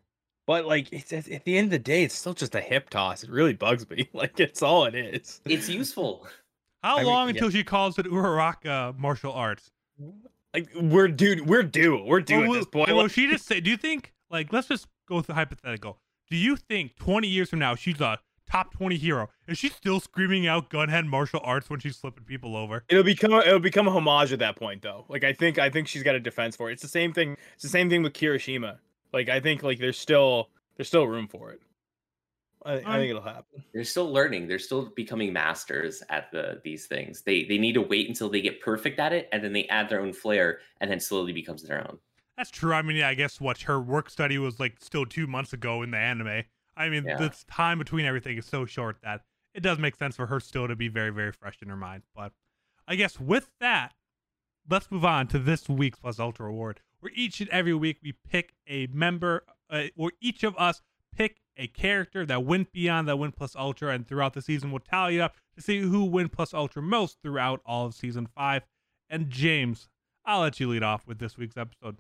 But 0.47 0.67
like 0.67 0.93
it's 0.93 1.13
at, 1.15 1.27
at 1.31 1.45
the 1.45 1.57
end 1.57 1.67
of 1.67 1.71
the 1.71 1.79
day, 1.79 2.03
it's 2.03 2.15
still 2.15 2.35
just 2.35 2.55
a 2.55 2.61
hip 2.61 2.91
toss. 2.91 3.23
It 3.23 3.31
really 3.31 3.55
bugs 3.55 3.89
me. 3.89 4.09
Like 4.15 4.39
it's 4.41 4.61
all 4.63 4.85
it 4.85 4.95
is. 4.95 5.41
It's 5.47 5.69
useful. 5.69 6.27
How 6.83 6.97
I 6.97 6.99
mean, 6.99 7.07
long 7.07 7.29
yeah. 7.29 7.35
until 7.35 7.51
she 7.51 7.65
calls 7.65 7.99
it 7.99 8.05
Uraraka 8.07 8.99
martial 8.99 9.33
arts? 9.33 9.71
Like 10.59 10.75
we're 10.75 11.09
dude, 11.09 11.49
we're 11.49 11.63
due. 11.63 12.03
We're 12.05 12.21
due 12.21 12.41
Or 12.41 12.45
at 12.47 12.53
this 12.53 12.67
point. 12.67 12.91
Like, 12.91 13.11
she 13.11 13.31
just 13.31 13.47
say? 13.47 13.61
Do 13.61 13.71
you 13.71 13.77
think? 13.77 14.13
Like, 14.31 14.53
let's 14.53 14.69
just 14.69 14.87
go 15.09 15.17
with 15.17 15.27
the 15.27 15.35
hypothetical. 15.35 15.99
Do 16.31 16.37
you 16.37 16.57
think 16.57 16.97
20 16.97 17.27
years 17.27 17.49
from 17.49 17.61
now 17.61 17.75
she's 17.75 18.01
a 18.01 18.19
top 18.51 18.73
20 18.75 18.97
hero? 18.97 19.29
Is 19.47 19.57
she 19.57 19.69
still 19.69 20.01
screaming 20.01 20.47
out 20.47 20.69
gunhead 20.69 21.07
martial 21.07 21.41
arts 21.43 21.71
when 21.71 21.81
she's 21.81 21.97
flipping 21.97 22.25
people 22.25 22.57
over? 22.57 22.85
It'll 22.89 23.05
become 23.05 23.33
a, 23.33 23.39
it'll 23.39 23.61
become 23.61 23.89
a 23.89 23.91
homage 23.91 24.33
at 24.33 24.39
that 24.41 24.57
point 24.57 24.83
though. 24.83 25.07
Like 25.09 25.25
I 25.25 25.33
think 25.33 25.59
I 25.59 25.71
think 25.71 25.89
she's 25.89 26.03
got 26.03 26.15
a 26.15 26.21
defense 26.21 26.57
for 26.57 26.69
it. 26.71 26.75
It's 26.75 26.83
the 26.83 26.89
same 26.89 27.13
thing. 27.13 27.37
It's 27.55 27.63
the 27.63 27.69
same 27.69 27.89
thing 27.89 28.03
with 28.03 28.13
Kirishima. 28.13 28.79
Like 29.13 29.29
I 29.29 29.41
think 29.41 29.63
like 29.63 29.79
there's 29.79 29.99
still 29.99 30.51
there's 30.77 30.89
still 30.89 31.07
room 31.07 31.29
for 31.29 31.53
it. 31.53 31.63
I, 32.65 32.75
I 32.75 32.99
think 32.99 33.11
it'll 33.11 33.23
happen. 33.23 33.63
They're 33.73 33.85
still 33.85 34.13
learning. 34.13 34.49
They're 34.49 34.59
still 34.59 34.87
becoming 34.97 35.33
masters 35.33 36.03
at 36.09 36.31
the 36.33 36.61
these 36.65 36.87
things. 36.87 37.23
They 37.23 37.45
they 37.45 37.59
need 37.59 37.75
to 37.75 37.83
wait 37.83 38.09
until 38.09 38.29
they 38.29 38.41
get 38.41 38.61
perfect 38.61 38.99
at 38.99 39.13
it, 39.13 39.29
and 39.33 39.43
then 39.43 39.53
they 39.53 39.67
add 39.69 39.89
their 39.89 40.01
own 40.01 40.13
flair, 40.13 40.61
and 40.81 40.91
then 40.91 41.01
slowly 41.01 41.33
becomes 41.33 41.63
their 41.63 41.81
own. 41.87 41.99
That's 42.37 42.51
true. 42.51 42.73
I 42.73 42.83
mean, 42.83 42.97
yeah, 42.97 43.09
I 43.09 43.15
guess 43.15 43.41
what 43.41 43.63
her 43.63 43.81
work 43.81 44.11
study 44.11 44.39
was 44.39 44.61
like 44.61 44.77
still 44.81 45.05
two 45.07 45.27
months 45.27 45.53
ago 45.53 45.83
in 45.83 45.91
the 45.91 45.99
anime. 45.99 46.45
I 46.77 46.89
mean, 46.89 47.05
Yeah. 47.05 47.17
the 47.17 47.35
time 47.51 47.79
between 47.79 48.07
everything 48.07 48.39
is 48.39 48.47
so 48.47 48.65
short 48.65 48.99
that 49.03 49.23
it 49.55 49.61
does 49.61 49.79
make 49.79 49.97
sense 49.97 50.15
for 50.15 50.27
her 50.27 50.39
still 50.39 50.69
to 50.69 50.77
be 50.77 50.87
very, 50.87 51.11
very 51.11 51.33
fresh 51.33 51.59
in 51.63 51.69
her 51.69 51.77
mind. 51.77 52.05
But 52.15 52.33
I 52.87 52.95
guess 52.95 53.19
with 53.19 53.51
that, 53.59 53.95
let's 54.71 54.89
move 54.91 55.05
on 55.05 55.27
to 55.29 55.39
this 55.41 55.69
week's 55.69 55.99
Plus 55.99 56.21
Ultra 56.21 56.49
Award, 56.49 56.81
where 57.01 57.11
each 57.15 57.41
and 57.41 57.51
every 57.51 57.75
week 57.75 57.99
we 58.03 58.13
pick 58.13 58.55
a 58.69 58.87
member, 58.89 59.45
uh, 59.69 59.85
or 59.97 60.13
each 60.21 60.45
of 60.45 60.55
us 60.57 60.81
pick 61.17 61.39
a 61.59 61.67
character 61.67 62.25
that 62.25 62.45
went 62.45 62.73
beyond 62.73 63.09
that 63.09 63.17
win 63.19 63.33
plus 63.33 63.55
ultra, 63.57 63.91
and 63.93 64.07
throughout 64.07 64.33
the 64.35 64.43
season 64.43 64.71
we'll 64.71 64.81
tally 64.81 65.17
it 65.17 65.21
up 65.21 65.35
to 65.57 65.61
see 65.63 65.81
who 65.81 66.05
win 66.05 66.29
plus 66.29 66.55
ultra 66.55 66.81
most 66.81 67.19
throughout 67.23 67.61
all 67.67 67.87
of 67.87 67.95
season 67.95 68.27
five. 68.37 68.63
And 69.11 69.29
James, 69.29 69.89
I'll 70.25 70.41
let 70.41 70.61
you 70.61 70.69
lead 70.69 70.83
off 70.83 71.07
with 71.07 71.19
this 71.19 71.37
week's 71.37 71.57
episode. 71.57 71.97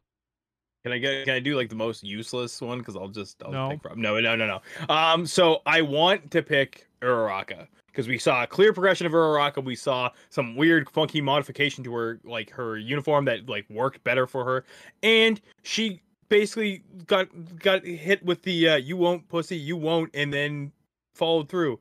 Can 0.84 0.92
I 0.92 0.98
get 0.98 1.24
can 1.24 1.34
I 1.34 1.40
do 1.40 1.56
like 1.56 1.68
the 1.68 1.74
most 1.74 2.04
useless 2.04 2.60
one? 2.60 2.78
Because 2.78 2.94
I'll 2.96 3.08
just 3.08 3.42
I'll 3.42 3.50
No. 3.50 3.70
pick 3.70 3.82
from 3.82 4.00
no 4.00 4.18
no 4.20 4.36
no 4.36 4.46
no. 4.46 4.60
Um 4.94 5.26
so 5.26 5.60
I 5.66 5.82
want 5.82 6.30
to 6.30 6.42
pick 6.42 6.86
Uraraka 7.02 7.66
because 7.88 8.06
we 8.06 8.16
saw 8.16 8.44
a 8.44 8.46
clear 8.46 8.72
progression 8.72 9.06
of 9.06 9.12
Uraraka. 9.12 9.62
We 9.62 9.74
saw 9.74 10.10
some 10.30 10.54
weird 10.54 10.88
funky 10.88 11.20
modification 11.20 11.82
to 11.84 11.94
her 11.94 12.20
like 12.22 12.50
her 12.50 12.78
uniform 12.78 13.24
that 13.24 13.48
like 13.48 13.68
worked 13.68 14.04
better 14.04 14.26
for 14.26 14.44
her. 14.44 14.64
And 15.02 15.40
she 15.64 16.00
basically 16.28 16.82
got 17.06 17.28
got 17.58 17.84
hit 17.84 18.24
with 18.24 18.42
the 18.42 18.68
uh, 18.68 18.76
you 18.76 18.96
won't 18.96 19.28
pussy, 19.28 19.56
you 19.56 19.76
won't, 19.76 20.10
and 20.14 20.32
then 20.32 20.72
followed 21.14 21.48
through. 21.48 21.78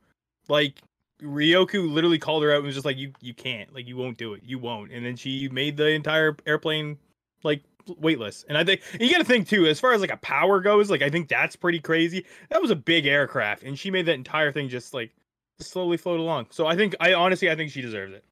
Like 0.47 0.79
Ryukyu 1.21 1.91
literally 1.91 2.19
called 2.19 2.43
her 2.43 2.51
out 2.51 2.57
and 2.57 2.65
was 2.65 2.75
just 2.75 2.86
like, 2.86 2.97
You 2.97 3.12
you 3.21 3.33
can't, 3.33 3.73
like 3.73 3.88
you 3.88 3.97
won't 3.97 4.17
do 4.17 4.33
it, 4.33 4.41
you 4.45 4.60
won't. 4.60 4.91
And 4.91 5.05
then 5.05 5.15
she 5.15 5.49
made 5.49 5.77
the 5.77 5.88
entire 5.89 6.36
airplane 6.45 6.97
like 7.43 7.63
weightless. 7.99 8.45
And 8.47 8.57
I 8.57 8.63
think 8.63 8.81
you 8.99 9.12
got 9.12 9.19
to 9.19 9.23
think 9.23 9.47
too, 9.47 9.65
as 9.65 9.79
far 9.79 9.93
as 9.93 10.01
like 10.01 10.12
a 10.12 10.17
power 10.17 10.60
goes, 10.60 10.89
like 10.89 11.01
I 11.01 11.10
think 11.10 11.27
that's 11.27 11.55
pretty 11.55 11.79
crazy. 11.79 12.25
That 12.49 12.62
was 12.62 12.71
a 12.71 12.75
big 12.75 13.05
aircraft, 13.05 13.63
and 13.63 13.77
she 13.77 13.91
made 13.91 14.05
that 14.05 14.15
entire 14.15 14.51
thing 14.51 14.69
just 14.69 14.93
like 14.93 15.12
slowly 15.60 15.97
float 15.97 16.19
along. 16.19 16.47
So 16.51 16.67
I 16.67 16.75
think 16.75 16.95
I 16.99 17.13
honestly 17.13 17.49
I 17.49 17.55
think 17.55 17.71
she 17.71 17.81
deserves 17.81 18.13
it. 18.13 18.23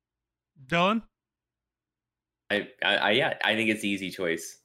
Dylan? 0.67 1.01
I, 2.51 2.67
I, 2.83 2.95
I 2.97 3.11
yeah, 3.11 3.37
I 3.43 3.55
think 3.55 3.69
it's 3.69 3.81
the 3.81 3.89
easy 3.89 4.11
choice. 4.11 4.59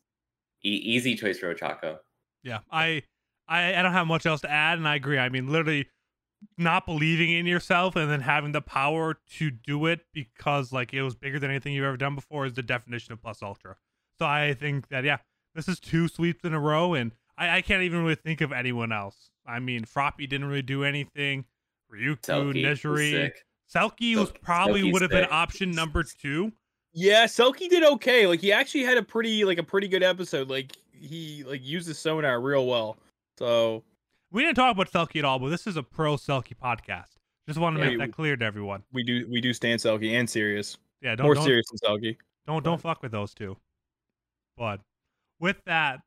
E- 0.64 0.68
easy 0.68 1.14
choice 1.14 1.38
for 1.38 1.54
Ochako. 1.54 1.98
Yeah, 2.42 2.60
I, 2.70 3.02
I, 3.48 3.74
I 3.74 3.82
don't 3.82 3.92
have 3.92 4.06
much 4.06 4.26
else 4.26 4.40
to 4.42 4.50
add, 4.50 4.78
and 4.78 4.88
I 4.88 4.96
agree. 4.96 5.18
I 5.18 5.28
mean, 5.28 5.48
literally, 5.48 5.88
not 6.56 6.86
believing 6.86 7.30
in 7.30 7.46
yourself 7.46 7.96
and 7.96 8.10
then 8.10 8.20
having 8.20 8.52
the 8.52 8.62
power 8.62 9.18
to 9.38 9.50
do 9.50 9.86
it 9.86 10.00
because 10.14 10.72
like 10.72 10.94
it 10.94 11.02
was 11.02 11.14
bigger 11.14 11.38
than 11.38 11.50
anything 11.50 11.74
you've 11.74 11.84
ever 11.84 11.96
done 11.96 12.14
before 12.14 12.46
is 12.46 12.54
the 12.54 12.62
definition 12.62 13.12
of 13.12 13.20
plus 13.20 13.42
ultra. 13.42 13.76
So 14.18 14.26
I 14.26 14.54
think 14.54 14.88
that 14.88 15.04
yeah, 15.04 15.18
this 15.54 15.68
is 15.68 15.80
two 15.80 16.08
sweeps 16.08 16.44
in 16.44 16.54
a 16.54 16.60
row, 16.60 16.94
and 16.94 17.12
I, 17.36 17.58
I 17.58 17.62
can't 17.62 17.82
even 17.82 18.02
really 18.02 18.14
think 18.14 18.40
of 18.40 18.52
anyone 18.52 18.92
else. 18.92 19.30
I 19.46 19.58
mean, 19.60 19.84
Froppy 19.84 20.28
didn't 20.28 20.46
really 20.46 20.62
do 20.62 20.84
anything. 20.84 21.44
Ryukyu, 21.92 22.18
Selkie 22.20 22.84
was. 22.88 23.30
Selkie 23.74 24.16
was 24.16 24.32
probably 24.42 24.92
would 24.92 25.02
have 25.02 25.10
been 25.10 25.28
option 25.30 25.70
number 25.70 26.02
two. 26.02 26.52
Yeah, 26.92 27.24
Selkie 27.26 27.68
did 27.68 27.84
okay. 27.84 28.26
Like 28.26 28.40
he 28.40 28.52
actually 28.52 28.84
had 28.84 28.96
a 28.98 29.02
pretty 29.02 29.44
like 29.44 29.58
a 29.58 29.62
pretty 29.62 29.88
good 29.88 30.02
episode. 30.02 30.48
Like 30.50 30.72
he 30.92 31.44
like 31.46 31.64
used 31.64 31.88
the 31.88 31.94
sonar 31.94 32.40
real 32.40 32.66
well. 32.66 32.98
So 33.38 33.84
We 34.32 34.42
didn't 34.42 34.56
talk 34.56 34.74
about 34.74 34.90
Selkie 34.90 35.18
at 35.20 35.24
all, 35.24 35.38
but 35.38 35.48
this 35.50 35.66
is 35.66 35.76
a 35.76 35.82
pro 35.82 36.16
Selkie 36.16 36.54
podcast. 36.60 37.16
Just 37.48 37.58
want 37.58 37.76
to 37.76 37.82
Yeah, 37.82 37.90
make 37.90 37.98
that 37.98 38.12
clear 38.12 38.36
to 38.36 38.44
everyone. 38.44 38.82
we 38.92 39.02
do 39.02 39.26
we 39.30 39.40
do 39.40 39.52
stand 39.52 39.80
Selkie 39.80 40.12
and 40.18 40.28
Sirius. 40.28 40.78
Yeah, 41.00 41.14
don't 41.14 41.26
More 41.26 41.34
don't, 41.34 41.44
Sirius 41.44 41.66
than 41.70 41.78
Selkie. 41.78 42.16
Don't 42.46 42.64
don't 42.64 42.80
fuck 42.80 43.02
with 43.02 43.12
those 43.12 43.34
two. 43.34 43.56
But 44.56 44.80
with 45.38 45.56
that, 45.64 46.00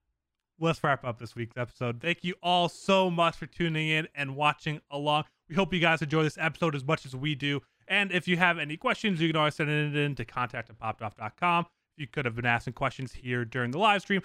let's 0.60 0.84
wrap 0.84 1.04
up 1.06 1.17
this 1.19 1.36
week's 1.36 1.58
episode. 1.58 2.02
Thank 2.02 2.24
you 2.24 2.36
all 2.43 2.69
so 2.69 3.10
much 3.10 3.36
for 3.36 3.48
tuning 3.48 3.89
in 3.89 4.08
and 4.15 4.36
watching 4.36 4.80
along. 4.91 5.24
We 5.50 5.56
hope 5.56 5.74
you 5.74 5.80
guys 5.80 6.02
enjoy 6.02 6.24
this 6.24 6.38
episode 6.38 6.76
as 6.76 6.86
much 6.86 7.06
as 7.06 7.15
we 7.15 7.36
do. 7.36 7.62
And 7.93 8.12
if 8.12 8.27
you 8.27 8.38
have 8.38 8.58
any 8.58 8.75
questions, 8.75 9.21
you 9.21 9.29
can 9.29 9.36
always 9.36 9.53
send 9.53 9.69
it 9.69 9.95
in 9.95 10.15
to 10.15 10.25
contact 10.25 10.71
at. 10.71 11.65
You 11.95 12.08
could 12.08 12.25
have 12.25 12.36
been 12.36 12.43
asking 12.43 12.73
questions 12.73 13.12
here 13.12 13.45
during 13.45 13.69
the 13.69 13.77
live 13.77 14.01
stream. 14.01 14.23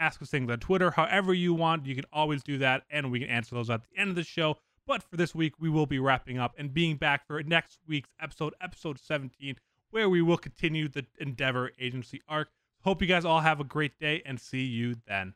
Ask 0.00 0.20
us 0.20 0.30
things 0.30 0.50
on 0.50 0.58
Twitter, 0.58 0.90
however 0.90 1.32
you 1.32 1.54
want. 1.54 1.86
You 1.86 1.94
can 1.94 2.06
always 2.12 2.42
do 2.42 2.58
that, 2.58 2.82
and 2.90 3.12
we 3.12 3.20
can 3.20 3.28
answer 3.28 3.54
those 3.54 3.70
at 3.70 3.82
the 3.84 4.00
end 4.00 4.10
of 4.10 4.16
the 4.16 4.24
show. 4.24 4.56
But 4.84 5.04
for 5.04 5.16
this 5.16 5.32
week, 5.32 5.54
we 5.60 5.70
will 5.70 5.86
be 5.86 6.00
wrapping 6.00 6.40
up 6.40 6.56
and 6.58 6.74
being 6.74 6.96
back 6.96 7.24
for 7.24 7.40
next 7.44 7.78
week's 7.86 8.10
episode, 8.20 8.52
episode 8.60 8.98
17, 8.98 9.58
where 9.92 10.08
we 10.08 10.20
will 10.20 10.36
continue 10.36 10.88
the 10.88 11.06
Endeavor 11.20 11.70
Agency 11.78 12.20
arc. 12.28 12.48
Hope 12.82 13.00
you 13.00 13.06
guys 13.06 13.24
all 13.24 13.42
have 13.42 13.60
a 13.60 13.64
great 13.64 13.96
day 14.00 14.22
and 14.26 14.40
see 14.40 14.64
you 14.64 14.96
then. 15.06 15.34